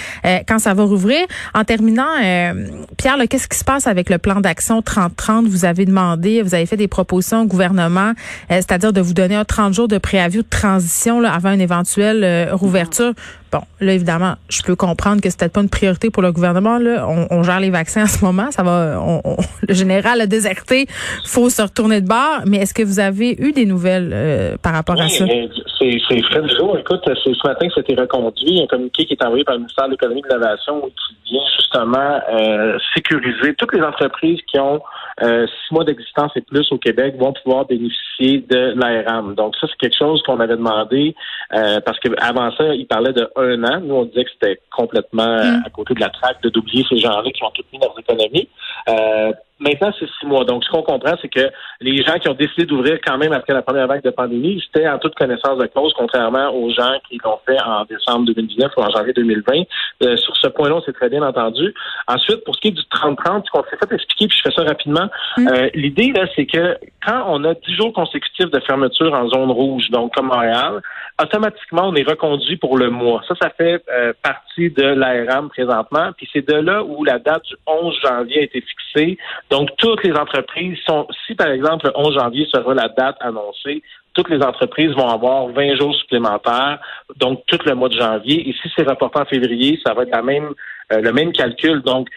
quand 0.46 0.61
ça 0.62 0.74
va 0.74 0.84
rouvrir. 0.84 1.20
En 1.54 1.64
terminant, 1.64 2.08
euh, 2.22 2.68
Pierre, 2.96 3.16
qu'est-ce 3.28 3.48
qui 3.48 3.58
se 3.58 3.64
passe 3.64 3.86
avec 3.86 4.08
le 4.08 4.18
plan 4.18 4.40
d'action 4.40 4.80
30-30? 4.80 5.46
Vous 5.46 5.64
avez 5.64 5.84
demandé, 5.84 6.42
vous 6.42 6.54
avez 6.54 6.66
fait 6.66 6.76
des 6.76 6.88
propositions 6.88 7.42
au 7.42 7.46
gouvernement, 7.46 8.12
euh, 8.50 8.56
c'est-à-dire 8.56 8.92
de 8.92 9.00
vous 9.00 9.14
donner 9.14 9.34
un 9.34 9.44
30 9.44 9.74
jours 9.74 9.88
de 9.88 9.98
préavis 9.98 10.38
ou 10.38 10.42
de 10.42 10.48
transition 10.48 11.20
là, 11.20 11.32
avant 11.32 11.52
une 11.52 11.60
éventuelle 11.60 12.24
euh, 12.24 12.54
rouverture. 12.54 13.12
Bon, 13.52 13.60
là, 13.80 13.92
évidemment, 13.92 14.36
je 14.48 14.62
peux 14.62 14.74
comprendre 14.76 15.20
que 15.20 15.28
c'est 15.28 15.38
peut-être 15.38 15.52
pas 15.52 15.60
une 15.60 15.68
priorité 15.68 16.08
pour 16.08 16.22
le 16.22 16.32
gouvernement. 16.32 16.78
Là. 16.78 17.06
On, 17.06 17.42
gère 17.42 17.60
les 17.60 17.68
vaccins 17.68 18.02
en 18.04 18.06
ce 18.06 18.24
moment. 18.24 18.50
Ça 18.50 18.62
va. 18.62 18.98
le 19.68 19.74
général 19.74 20.20
a 20.22 20.26
déserté. 20.26 20.86
faut 21.26 21.50
se 21.50 21.60
retourner 21.60 22.00
de 22.00 22.08
bord. 22.08 22.40
Mais 22.46 22.58
est-ce 22.58 22.72
que 22.72 22.82
vous 22.82 22.98
avez 22.98 23.36
eu 23.38 23.52
des 23.52 23.66
nouvelles 23.66 24.10
euh, 24.14 24.56
par 24.62 24.72
rapport 24.72 24.98
à 24.98 25.08
ça? 25.08 25.26
C'est 25.28 26.22
Fred 26.22 26.48
jour. 26.58 26.78
Écoute, 26.78 27.00
c'est 27.04 27.34
ce 27.34 27.46
matin 27.46 27.68
que 27.68 27.74
c'était 27.74 28.00
reconduit. 28.00 28.62
Un 28.62 28.66
communiqué 28.66 29.04
qui 29.04 29.14
est 29.14 29.24
envoyé 29.24 29.44
par 29.44 29.54
le 29.54 29.60
ministère 29.60 29.86
de 29.86 29.92
l'Économie 29.92 30.20
et 30.20 30.22
de 30.22 30.34
l'Innovation 30.34 30.80
qui 30.80 31.32
vient 31.32 31.42
justement 31.56 32.20
euh, 32.32 32.78
sécuriser 32.94 33.54
toutes 33.54 33.74
les 33.74 33.82
entreprises 33.82 34.40
qui 34.46 34.58
ont 34.58 34.80
euh, 35.22 35.46
six 35.46 35.74
mois 35.74 35.84
d'existence 35.84 36.32
et 36.36 36.40
plus 36.40 36.70
au 36.72 36.78
Québec 36.78 37.16
vont 37.18 37.32
pouvoir 37.32 37.66
bénéficier 37.66 38.44
de 38.48 38.74
l'ARM. 38.76 39.34
Donc 39.34 39.54
ça, 39.60 39.66
c'est 39.68 39.76
quelque 39.76 39.98
chose 39.98 40.22
qu'on 40.22 40.40
avait 40.40 40.56
demandé 40.56 41.14
euh, 41.54 41.80
parce 41.84 41.98
qu'avant 42.00 42.50
ça, 42.52 42.74
il 42.74 42.86
parlait 42.86 43.12
de 43.12 43.28
un 43.42 43.64
an. 43.64 43.80
Nous, 43.80 43.94
on 43.94 44.04
disait 44.04 44.24
que 44.24 44.30
c'était 44.32 44.60
complètement 44.70 45.36
mm. 45.36 45.62
à 45.66 45.70
côté 45.70 45.94
de 45.94 46.00
la 46.00 46.10
traque 46.10 46.42
de 46.42 46.48
d'oublier 46.48 46.84
ces 46.88 46.98
gens-là 46.98 47.30
qui 47.30 47.42
ont 47.42 47.50
tout 47.50 47.64
mis 47.72 47.78
dans 47.78 47.88
leurs 47.88 48.00
économies. 48.00 48.48
Euh, 48.88 49.32
Maintenant, 49.62 49.92
c'est 49.98 50.08
six 50.18 50.26
mois. 50.26 50.44
Donc, 50.44 50.64
ce 50.64 50.70
qu'on 50.70 50.82
comprend, 50.82 51.14
c'est 51.20 51.28
que 51.28 51.50
les 51.80 52.02
gens 52.02 52.18
qui 52.18 52.28
ont 52.28 52.34
décidé 52.34 52.66
d'ouvrir 52.66 52.98
quand 53.04 53.16
même 53.16 53.32
après 53.32 53.52
la 53.52 53.62
première 53.62 53.86
vague 53.86 54.02
de 54.02 54.10
pandémie, 54.10 54.62
c'était 54.66 54.88
en 54.88 54.98
toute 54.98 55.14
connaissance 55.14 55.58
de 55.58 55.66
cause, 55.66 55.92
contrairement 55.96 56.50
aux 56.50 56.70
gens 56.70 56.94
qui 57.08 57.18
l'ont 57.24 57.38
fait 57.46 57.60
en 57.62 57.84
décembre 57.84 58.26
2019 58.26 58.72
ou 58.76 58.80
en 58.80 58.90
janvier 58.90 59.12
2020. 59.12 59.62
Euh, 60.02 60.16
sur 60.16 60.36
ce 60.36 60.48
point-là, 60.48 60.80
c'est 60.84 60.92
très 60.92 61.08
bien 61.08 61.22
entendu. 61.22 61.72
Ensuite, 62.08 62.44
pour 62.44 62.56
ce 62.56 62.60
qui 62.60 62.68
est 62.68 62.72
du 62.72 62.82
30-30, 62.82 63.44
ce 63.46 63.50
qu'on 63.50 63.62
s'est 63.64 63.76
fait 63.76 63.94
expliquer, 63.94 64.26
puis 64.28 64.36
je 64.36 64.42
fais 64.42 64.54
ça 64.54 64.64
rapidement, 64.64 65.08
mm. 65.36 65.48
euh, 65.48 65.68
l'idée, 65.74 66.12
là, 66.12 66.26
c'est 66.34 66.46
que 66.46 66.76
quand 67.06 67.24
on 67.28 67.44
a 67.44 67.54
dix 67.54 67.74
jours 67.76 67.92
consécutifs 67.92 68.50
de 68.50 68.60
fermeture 68.60 69.14
en 69.14 69.28
zone 69.28 69.50
rouge, 69.50 69.90
donc 69.90 70.14
comme 70.14 70.26
Montréal, 70.26 70.80
automatiquement, 71.20 71.88
on 71.88 71.94
est 71.94 72.08
reconduit 72.08 72.56
pour 72.56 72.76
le 72.78 72.90
mois. 72.90 73.22
Ça, 73.28 73.34
ça 73.40 73.50
fait 73.50 73.82
euh, 73.90 74.12
partie 74.22 74.70
de 74.70 74.82
l'ARM 74.82 75.48
présentement. 75.48 76.10
Puis 76.16 76.28
c'est 76.32 76.46
de 76.46 76.54
là 76.54 76.82
où 76.82 77.04
la 77.04 77.18
date 77.18 77.44
du 77.44 77.54
11 77.66 77.98
janvier 78.02 78.40
a 78.40 78.42
été 78.42 78.60
fixée. 78.60 79.18
Donc, 79.52 79.68
toutes 79.76 80.02
les 80.02 80.14
entreprises 80.14 80.78
sont, 80.86 81.06
si 81.26 81.34
par 81.34 81.48
exemple 81.48 81.84
le 81.86 81.92
11 81.94 82.14
janvier 82.14 82.48
sera 82.50 82.72
la 82.72 82.88
date 82.88 83.16
annoncée, 83.20 83.82
toutes 84.14 84.30
les 84.30 84.42
entreprises 84.42 84.92
vont 84.92 85.10
avoir 85.10 85.48
20 85.48 85.76
jours 85.76 85.94
supplémentaires, 85.94 86.78
donc 87.16 87.42
tout 87.46 87.58
le 87.66 87.74
mois 87.74 87.90
de 87.90 87.98
janvier. 87.98 88.48
Et 88.48 88.54
si 88.54 88.72
c'est 88.74 88.88
reporté 88.88 89.20
en 89.20 89.26
février, 89.26 89.78
ça 89.84 89.92
va 89.92 90.04
être 90.04 90.10
la 90.10 90.22
même 90.22 90.54
le 90.90 91.12
même 91.12 91.32
calcul. 91.32 91.82
Donc, 91.82 92.08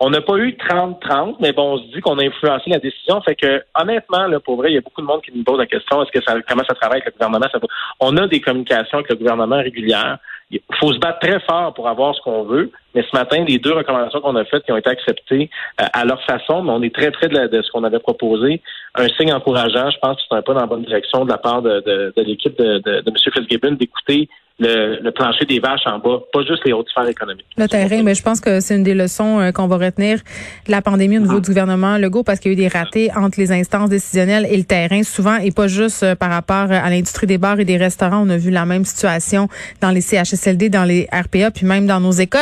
on 0.00 0.10
n'a 0.10 0.20
pas 0.20 0.36
eu 0.36 0.50
30-30, 0.50 1.36
mais 1.40 1.52
bon, 1.52 1.74
on 1.74 1.78
se 1.78 1.94
dit 1.94 2.00
qu'on 2.02 2.18
a 2.18 2.24
influencé 2.24 2.68
la 2.68 2.78
décision. 2.78 3.22
Fait 3.22 3.36
que, 3.36 3.62
honnêtement, 3.74 4.26
là, 4.26 4.38
pour 4.40 4.56
vrai, 4.56 4.70
il 4.70 4.74
y 4.74 4.78
a 4.78 4.82
beaucoup 4.82 5.00
de 5.00 5.06
monde 5.06 5.22
qui 5.22 5.32
nous 5.34 5.44
pose 5.44 5.58
la 5.58 5.66
question, 5.66 6.02
est-ce 6.02 6.10
que 6.10 6.22
ça, 6.22 6.34
comment 6.46 6.64
ça 6.68 6.74
travaille 6.74 7.00
avec 7.00 7.14
le 7.14 7.24
gouvernement? 7.24 7.46
on 8.00 8.16
a 8.18 8.26
des 8.26 8.40
communications 8.40 8.98
avec 8.98 9.08
le 9.08 9.16
gouvernement 9.16 9.62
régulières. 9.62 10.18
Il 10.52 10.60
faut 10.78 10.92
se 10.92 10.98
battre 10.98 11.20
très 11.20 11.40
fort 11.40 11.72
pour 11.74 11.88
avoir 11.88 12.14
ce 12.14 12.20
qu'on 12.20 12.44
veut. 12.44 12.70
Mais 12.94 13.02
ce 13.10 13.16
matin, 13.16 13.42
les 13.46 13.58
deux 13.58 13.72
recommandations 13.72 14.20
qu'on 14.20 14.36
a 14.36 14.44
faites 14.44 14.64
qui 14.64 14.72
ont 14.72 14.76
été 14.76 14.90
acceptées 14.90 15.48
euh, 15.80 15.84
à 15.92 16.04
leur 16.04 16.22
façon, 16.24 16.62
mais 16.62 16.72
on 16.72 16.82
est 16.82 16.94
très 16.94 17.10
près 17.10 17.28
de, 17.28 17.46
de, 17.46 17.62
ce 17.62 17.70
qu'on 17.70 17.84
avait 17.84 17.98
proposé. 17.98 18.60
Un 18.94 19.08
signe 19.08 19.32
encourageant, 19.32 19.90
je 19.90 19.98
pense 19.98 20.16
que 20.16 20.22
c'est 20.28 20.36
un 20.36 20.42
pas 20.42 20.52
dans 20.52 20.60
la 20.60 20.66
bonne 20.66 20.84
direction 20.84 21.24
de 21.24 21.30
la 21.30 21.38
part 21.38 21.62
de, 21.62 21.80
de, 21.80 22.12
de 22.14 22.22
l'équipe 22.22 22.56
de, 22.58 22.78
de, 22.80 23.02
M. 23.06 23.14
Fitzgibbon 23.32 23.72
d'écouter 23.72 24.28
le, 24.58 25.10
plancher 25.10 25.44
des 25.44 25.58
vaches 25.58 25.86
en 25.86 25.98
bas, 25.98 26.20
pas 26.32 26.42
juste 26.42 26.64
les 26.64 26.72
hautes 26.72 26.88
sphères 26.88 27.08
économiques. 27.08 27.46
Le 27.56 27.66
terrain, 27.68 28.02
mais 28.02 28.14
je 28.14 28.22
pense 28.22 28.40
que 28.40 28.60
c'est 28.60 28.76
une 28.76 28.82
des 28.82 28.94
leçons 28.94 29.40
euh, 29.40 29.50
qu'on 29.50 29.66
va 29.66 29.76
retenir 29.76 30.18
de 30.66 30.70
la 30.70 30.82
pandémie 30.82 31.18
au 31.18 31.22
niveau 31.22 31.40
du 31.40 31.48
gouvernement 31.48 31.98
Legault 31.98 32.22
parce 32.22 32.38
qu'il 32.38 32.52
y 32.52 32.54
a 32.54 32.58
eu 32.58 32.68
des 32.68 32.68
ratés 32.68 33.10
entre 33.16 33.40
les 33.40 33.52
instances 33.52 33.88
décisionnelles 33.88 34.46
et 34.50 34.56
le 34.56 34.64
terrain 34.64 35.02
souvent 35.02 35.36
et 35.36 35.50
pas 35.50 35.68
juste 35.68 36.02
euh, 36.02 36.14
par 36.14 36.30
rapport 36.30 36.70
à 36.70 36.90
l'industrie 36.90 37.26
des 37.26 37.38
bars 37.38 37.58
et 37.58 37.64
des 37.64 37.76
restaurants. 37.76 38.24
On 38.26 38.30
a 38.30 38.36
vu 38.36 38.50
la 38.50 38.64
même 38.64 38.84
situation 38.84 39.48
dans 39.80 39.90
les 39.90 40.00
Dans 40.42 40.84
les 40.84 41.08
RPA, 41.12 41.50
puis 41.50 41.66
même 41.66 41.86
dans 41.86 42.00
nos 42.00 42.12
écoles. 42.12 42.40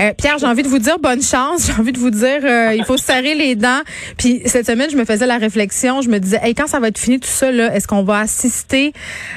Euh, 0.00 0.12
Pierre, 0.16 0.38
j'ai 0.38 0.46
envie 0.46 0.62
de 0.62 0.68
vous 0.68 0.78
dire 0.78 0.98
bonne 0.98 1.22
chance. 1.22 1.66
J'ai 1.70 1.80
envie 1.80 1.92
de 1.92 1.98
vous 1.98 2.10
dire, 2.10 2.40
il 2.74 2.84
faut 2.84 2.96
serrer 2.96 3.34
les 3.34 3.54
dents. 3.54 3.80
Puis 4.16 4.42
cette 4.46 4.66
semaine, 4.66 4.90
je 4.90 4.96
me 4.96 5.04
faisais 5.04 5.26
la 5.26 5.38
réflexion, 5.38 6.00
je 6.00 6.08
me 6.08 6.18
disais, 6.18 6.40
hey, 6.42 6.54
quand 6.54 6.66
ça 6.66 6.80
va 6.80 6.88
être 6.88 6.98
fini 6.98 7.20
tout 7.20 7.28
ça, 7.28 7.50
est-ce 7.50 7.86
qu'on 7.86 8.02
va 8.02 8.20
assister 8.20 8.92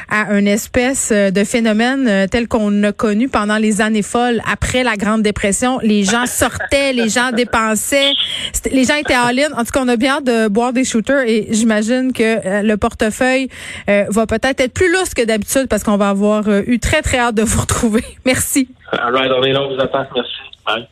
à 0.10 0.34
une 0.34 0.48
espèce 0.48 1.12
de 1.12 1.44
phénomène 1.44 2.28
tel 2.30 2.48
qu'on 2.48 2.84
a 2.84 2.92
connu 2.92 3.30
pendant 3.30 3.58
les 3.58 3.82
années 3.82 4.02
folles 4.02 4.42
après 4.52 4.84
la 4.84 4.96
Grande 4.96 5.22
Dépression? 5.22 5.80
Les 5.82 6.04
gens 6.04 6.26
sortaient, 6.26 6.94
les 6.94 7.10
gens 7.10 7.32
dépensaient, 7.32 8.14
les 8.72 8.86
gens 8.86 8.96
étaient 8.96 9.18
en 9.18 9.30
ligne. 9.30 9.54
En 9.56 9.64
tout 9.64 9.72
cas, 9.72 9.82
on 9.84 9.88
a 9.88 9.98
bien 9.98 10.22
de 10.22 10.48
boire 10.48 10.74
des 10.74 10.84
shooters 10.84 11.28
et 11.28 11.48
j'imagine 11.52 12.14
que 12.14 12.24
euh, 12.24 12.62
le 12.62 12.78
portefeuille 12.78 13.50
euh, 13.90 14.06
va 14.10 14.26
peut-être 14.26 14.60
être 14.60 14.74
plus 14.74 14.92
lousse 14.92 15.14
que 15.14 15.24
d'habitude 15.24 15.68
parce 15.68 15.84
qu'on 15.84 15.98
va 15.98 16.10
avoir 16.10 16.48
euh, 16.48 16.62
eu 16.68 16.80
très, 16.80 17.02
très 17.02 17.18
hâte 17.18 17.36
de 17.36 17.44
vous 17.44 17.62
retrouver. 17.62 18.03
Merci. 18.26 18.70
All 18.92 19.12
right, 19.12 19.32
on 19.32 19.44
est 19.44 19.54
là, 19.54 19.62
on 19.62 19.76
vous 19.76 19.82
attend. 19.82 20.06
Merci. 20.16 20.32
Bye. 20.66 20.88